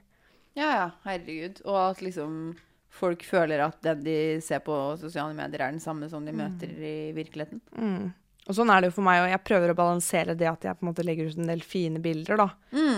Ja, 0.53 0.69
ja, 0.69 0.87
herregud. 1.05 1.63
Og 1.65 1.77
at 1.79 2.01
liksom 2.05 2.55
folk 2.93 3.23
føler 3.25 3.63
at 3.65 3.79
den 3.81 4.03
de 4.05 4.17
ser 4.45 4.61
på 4.61 4.75
sosiale 5.01 5.33
medier, 5.33 5.63
er 5.65 5.73
den 5.73 5.81
samme 5.81 6.09
som 6.11 6.25
de 6.27 6.35
møter 6.35 6.69
i 6.77 7.11
virkeligheten. 7.17 7.63
Og 8.43 8.57
sånn 8.57 8.69
er 8.69 8.83
det 8.83 8.89
jo 8.91 8.97
for 8.97 9.07
meg, 9.07 9.21
og 9.23 9.31
jeg 9.31 9.43
prøver 9.47 9.71
å 9.71 9.77
balansere 9.79 10.35
det 10.35 10.49
at 10.49 10.65
jeg 10.67 10.75
på 10.77 10.83
en 10.83 10.89
måte 10.91 11.05
legger 11.07 11.31
ut 11.31 11.37
en 11.39 11.47
del 11.47 11.63
fine 11.63 12.01
bilder, 12.03 12.37
da. 12.43 12.47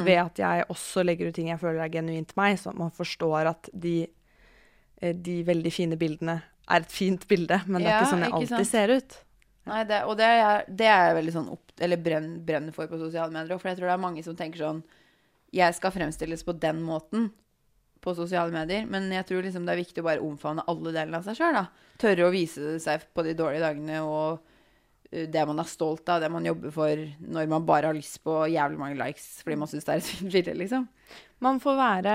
Ved 0.03 0.17
at 0.17 0.41
jeg 0.41 0.65
også 0.73 1.03
legger 1.05 1.29
ut 1.29 1.37
ting 1.37 1.51
jeg 1.51 1.61
føler 1.61 1.85
er 1.85 1.93
genuint 1.93 2.33
meg, 2.35 2.57
så 2.59 2.73
at 2.73 2.79
man 2.81 2.91
forstår 2.91 3.51
at 3.53 3.69
de, 3.71 4.07
de 5.13 5.43
veldig 5.43 5.71
fine 5.73 5.97
bildene 5.97 6.41
er 6.69 6.81
et 6.81 6.91
fint 6.91 7.27
bilde, 7.29 7.59
men 7.67 7.81
det 7.83 7.87
er 7.91 7.93
Ja, 7.93 8.01
ikke 8.01 8.11
sånn 8.15 8.23
jeg 8.25 8.33
alltid 8.33 8.49
sant? 8.49 8.67
ser 8.67 8.89
ut. 8.95 9.17
Nei, 9.65 9.83
det, 9.89 10.03
og 10.05 10.17
det 10.17 10.25
er, 10.25 10.65
det 10.69 10.85
er 10.85 11.07
jeg 11.07 11.15
veldig 11.19 11.33
sånn 11.33 11.49
opp, 11.53 11.71
eller 11.81 11.97
brenn, 11.97 12.27
brenner 12.45 12.73
for 12.73 12.87
på 12.87 12.97
sosiale 13.01 13.31
medier. 13.33 13.55
òg, 13.55 13.61
For 13.61 13.69
jeg 13.69 13.77
tror 13.77 13.87
det 13.87 13.93
er 13.93 14.01
mange 14.03 14.23
som 14.23 14.35
tenker 14.35 14.57
sånn 14.61 14.83
Jeg 15.53 15.73
skal 15.73 15.91
fremstilles 15.91 16.43
på 16.43 16.53
den 16.59 16.81
måten 16.83 17.31
på 18.01 18.13
sosiale 18.15 18.51
medier. 18.51 18.85
Men 18.85 19.09
jeg 19.11 19.25
tror 19.25 19.41
liksom 19.41 19.65
det 19.65 19.73
er 19.73 19.81
viktig 19.83 20.01
å 20.03 20.05
bare 20.05 20.21
omfavne 20.21 20.65
alle 20.67 20.91
delene 20.91 21.17
av 21.17 21.23
seg 21.23 21.37
sjøl. 21.39 21.57
Tørre 21.97 22.27
å 22.27 22.31
vise 22.33 22.75
seg 22.83 23.05
på 23.13 23.23
de 23.23 23.33
dårlige 23.33 23.61
dagene 23.63 24.01
og 24.03 24.39
det 25.31 25.45
man 25.47 25.61
er 25.61 25.69
stolt 25.69 26.09
av, 26.11 26.21
det 26.23 26.29
man 26.33 26.45
jobber 26.47 26.73
for, 26.75 27.01
når 27.21 27.49
man 27.51 27.65
bare 27.67 27.91
har 27.91 27.97
lyst 27.97 28.21
på 28.25 28.43
jævlig 28.51 28.79
mange 28.81 28.99
likes 28.99 29.39
fordi 29.43 29.57
man 29.61 29.71
syns 29.71 29.87
det 29.87 29.95
er 29.95 30.03
et 30.03 30.09
fint 30.11 30.31
bilde, 30.33 30.55
liksom. 30.63 30.87
Man 31.43 31.59
får 31.61 31.75
være 31.77 32.13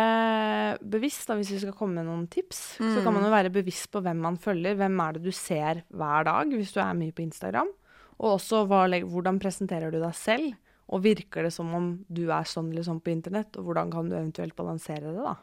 bevisst, 0.80 1.26
da, 1.28 1.36
hvis 1.38 1.52
vi 1.52 1.60
skal 1.62 1.76
komme 1.76 2.00
med 2.00 2.08
noen 2.08 2.24
tips. 2.32 2.62
Så 2.80 3.02
kan 3.04 3.12
man 3.14 3.26
jo 3.26 3.32
være 3.32 3.52
bevisst 3.52 3.90
på 3.92 4.00
hvem 4.02 4.22
man 4.24 4.38
følger. 4.40 4.78
Hvem 4.80 4.96
er 5.04 5.18
det 5.18 5.22
du 5.26 5.30
ser 5.36 5.82
hver 5.92 6.24
dag, 6.26 6.56
hvis 6.56 6.72
du 6.74 6.80
er 6.82 6.96
mye 6.96 7.14
på 7.14 7.26
Instagram? 7.26 7.68
Og 8.20 8.36
også 8.38 8.64
hva, 8.68 8.86
hvordan 9.04 9.38
presenterer 9.40 9.92
du 9.92 10.00
deg 10.00 10.16
selv? 10.16 10.56
Og 10.90 11.04
virker 11.04 11.46
det 11.46 11.52
som 11.54 11.68
om 11.76 11.90
du 12.10 12.24
er 12.34 12.48
sånn 12.50 12.72
eller 12.72 12.82
sånn 12.86 12.98
på 13.04 13.12
internett? 13.12 13.54
Og 13.60 13.68
hvordan 13.68 13.92
kan 13.92 14.08
du 14.10 14.16
eventuelt 14.16 14.56
balansere 14.58 15.12
det, 15.12 15.22
da? 15.22 15.36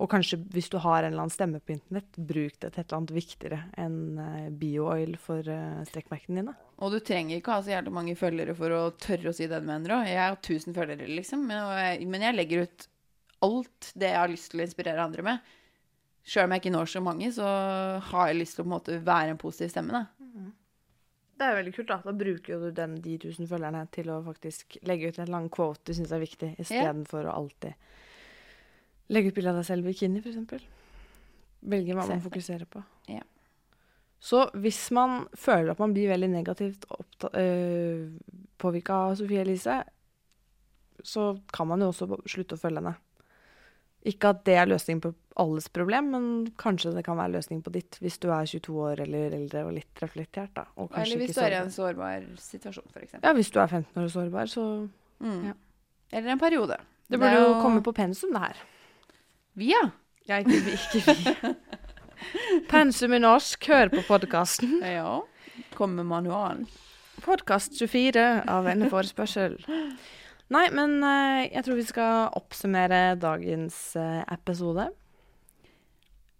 Og 0.00 0.08
kanskje 0.14 0.40
hvis 0.54 0.70
du 0.72 0.78
har 0.80 1.02
en 1.02 1.10
eller 1.10 1.26
annen 1.26 1.34
stemme 1.34 1.60
på 1.60 1.74
internett, 1.76 2.08
bruk 2.16 2.56
det 2.56 2.70
til 2.72 2.80
et 2.80 2.86
eller 2.86 3.02
annet 3.02 3.14
viktigere 3.18 3.60
enn 3.84 3.98
eh, 4.24 4.48
bio-oil 4.62 5.18
for 5.20 5.44
uh, 5.44 5.84
strekkmerkene 5.90 6.40
dine. 6.40 6.56
Og 6.78 6.94
du 6.94 7.00
trenger 7.02 7.40
ikke 7.40 7.56
ha 7.56 7.62
så 7.64 7.72
jævlig 7.72 7.92
mange 7.94 8.14
følgere 8.18 8.54
for 8.54 8.74
å 8.74 8.82
tørre 9.02 9.32
å 9.32 9.34
si 9.34 9.48
det 9.50 9.58
du 9.62 9.66
mener 9.66 9.96
òg. 9.96 10.06
Jeg 10.06 10.20
har 10.22 10.36
1000 10.38 10.76
følgere, 10.76 11.08
liksom. 11.10 11.42
Men 11.48 11.72
jeg, 11.74 12.06
men 12.10 12.26
jeg 12.26 12.36
legger 12.38 12.68
ut 12.68 12.86
alt 13.48 13.90
det 13.98 14.12
jeg 14.12 14.20
har 14.20 14.30
lyst 14.30 14.52
til 14.52 14.62
å 14.62 14.66
inspirere 14.66 15.02
andre 15.02 15.24
med. 15.26 15.50
Sjøl 16.28 16.46
om 16.46 16.54
jeg 16.54 16.62
ikke 16.62 16.74
når 16.74 16.92
så 16.92 17.02
mange, 17.02 17.32
så 17.34 17.48
har 18.10 18.30
jeg 18.30 18.38
lyst 18.38 18.58
til 18.58 18.62
å 18.62 18.66
på 18.66 18.70
en 18.70 18.76
måte 18.76 19.00
være 19.06 19.34
en 19.34 19.40
positiv 19.40 19.72
stemme. 19.72 19.96
da. 19.96 20.06
Det 21.38 21.46
er 21.46 21.54
veldig 21.54 21.72
kult, 21.76 21.88
da. 21.88 22.00
Da 22.02 22.14
bruker 22.18 22.54
jo 22.54 22.58
du 22.64 22.70
den, 22.74 22.96
de 23.02 23.14
tusen 23.22 23.46
følgerne 23.46 23.84
til 23.94 24.10
å 24.10 24.18
faktisk 24.26 24.78
legge 24.88 25.10
ut 25.10 25.20
en 25.22 25.30
lang 25.30 25.46
quote 25.54 25.86
du 25.86 25.94
syns 25.94 26.10
er 26.14 26.22
viktig, 26.22 26.56
istedenfor 26.58 27.28
å 27.30 27.36
alltid 27.44 27.78
legge 29.14 29.30
ut 29.30 29.38
bilde 29.38 29.52
av 29.54 29.60
deg 29.60 29.68
selv 29.68 29.86
i 29.86 29.92
bikini, 29.92 30.22
f.eks. 30.22 30.66
Velge 31.74 31.94
hva 31.94 32.06
man 32.10 32.24
fokuserer 32.24 32.66
på. 32.70 32.82
Ja. 33.10 33.22
Så 34.20 34.48
hvis 34.58 34.90
man 34.90 35.26
føler 35.38 35.70
at 35.72 35.78
man 35.78 35.92
blir 35.94 36.08
veldig 36.10 36.28
negativt 36.32 36.84
øh, 36.90 38.08
påvirka 38.58 38.96
av 39.08 39.14
Sofie 39.20 39.44
Elise, 39.44 39.76
så 41.06 41.28
kan 41.54 41.68
man 41.70 41.80
jo 41.84 41.92
også 41.92 42.08
slutte 42.26 42.56
å 42.58 42.60
følge 42.60 42.82
henne. 42.82 42.96
Ikke 44.08 44.30
at 44.32 44.44
det 44.46 44.56
er 44.58 44.66
løsningen 44.70 45.00
på 45.04 45.12
alles 45.42 45.68
problem, 45.74 46.10
men 46.14 46.26
kanskje 46.58 46.92
det 46.96 47.04
kan 47.06 47.18
være 47.18 47.36
løsningen 47.36 47.62
på 47.66 47.72
ditt, 47.74 47.98
hvis 48.02 48.18
du 48.22 48.28
er 48.34 48.46
22 48.50 48.74
år 48.88 49.02
eller 49.04 49.34
eldre 49.38 49.64
og 49.68 49.72
litt 49.76 50.02
reflektert. 50.02 50.50
da. 50.54 50.64
Og 50.78 50.90
Eller 50.98 51.18
hvis 51.22 51.34
du 51.36 51.40
er 51.44 51.54
i 51.54 51.60
en 51.62 51.70
sårbar 51.74 52.26
situasjon, 52.42 52.86
f.eks. 52.94 53.18
Ja, 53.22 53.32
hvis 53.38 53.50
du 53.54 53.58
er 53.62 53.66
15 53.70 53.98
år 54.02 54.06
og 54.08 54.14
sårbar, 54.14 54.50
så 54.50 54.64
Mm. 55.18 55.46
ja. 55.48 55.52
Eller 56.12 56.30
en 56.30 56.38
periode. 56.38 56.76
Det 57.10 57.18
burde 57.18 57.34
det 57.34 57.40
jo 57.42 57.54
komme 57.62 57.82
på 57.82 57.92
pensum, 57.92 58.30
det 58.32 58.38
her. 58.40 58.56
Vi, 59.58 59.72
ja. 59.72 59.90
Ja, 60.28 60.36
ikke 60.38 60.60
vi. 60.62 60.76
Ikke 60.78 61.14
vi. 61.14 61.54
pensum 62.70 63.14
i 63.16 63.22
norsk, 63.22 63.68
hør 63.70 63.90
på 63.92 64.04
podkasten. 64.08 64.78
ja. 64.98 65.20
Kom 65.76 65.96
med 65.98 66.08
manualen. 66.10 66.66
Podkast 67.24 67.74
24 67.78 68.24
av 68.48 68.68
en 68.70 68.86
forespørsel. 68.90 69.58
Nei, 70.54 70.64
men 70.72 70.96
eh, 71.04 71.48
jeg 71.50 71.64
tror 71.66 71.76
vi 71.76 71.86
skal 71.88 72.30
oppsummere 72.38 73.18
dagens 73.20 73.76
eh, 74.00 74.22
episode. 74.32 74.88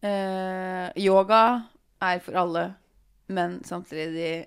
Eh, 0.01 0.87
yoga 1.03 1.43
er 2.01 2.23
for 2.25 2.39
alle, 2.39 2.65
men 3.27 3.59
samtidig 3.67 4.47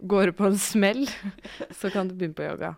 Går 0.00 0.30
du 0.30 0.32
på 0.32 0.46
en 0.48 0.56
smell, 0.56 1.04
så 1.76 1.90
kan 1.92 2.08
du 2.08 2.14
begynne 2.14 2.38
på 2.38 2.46
yoga. 2.46 2.72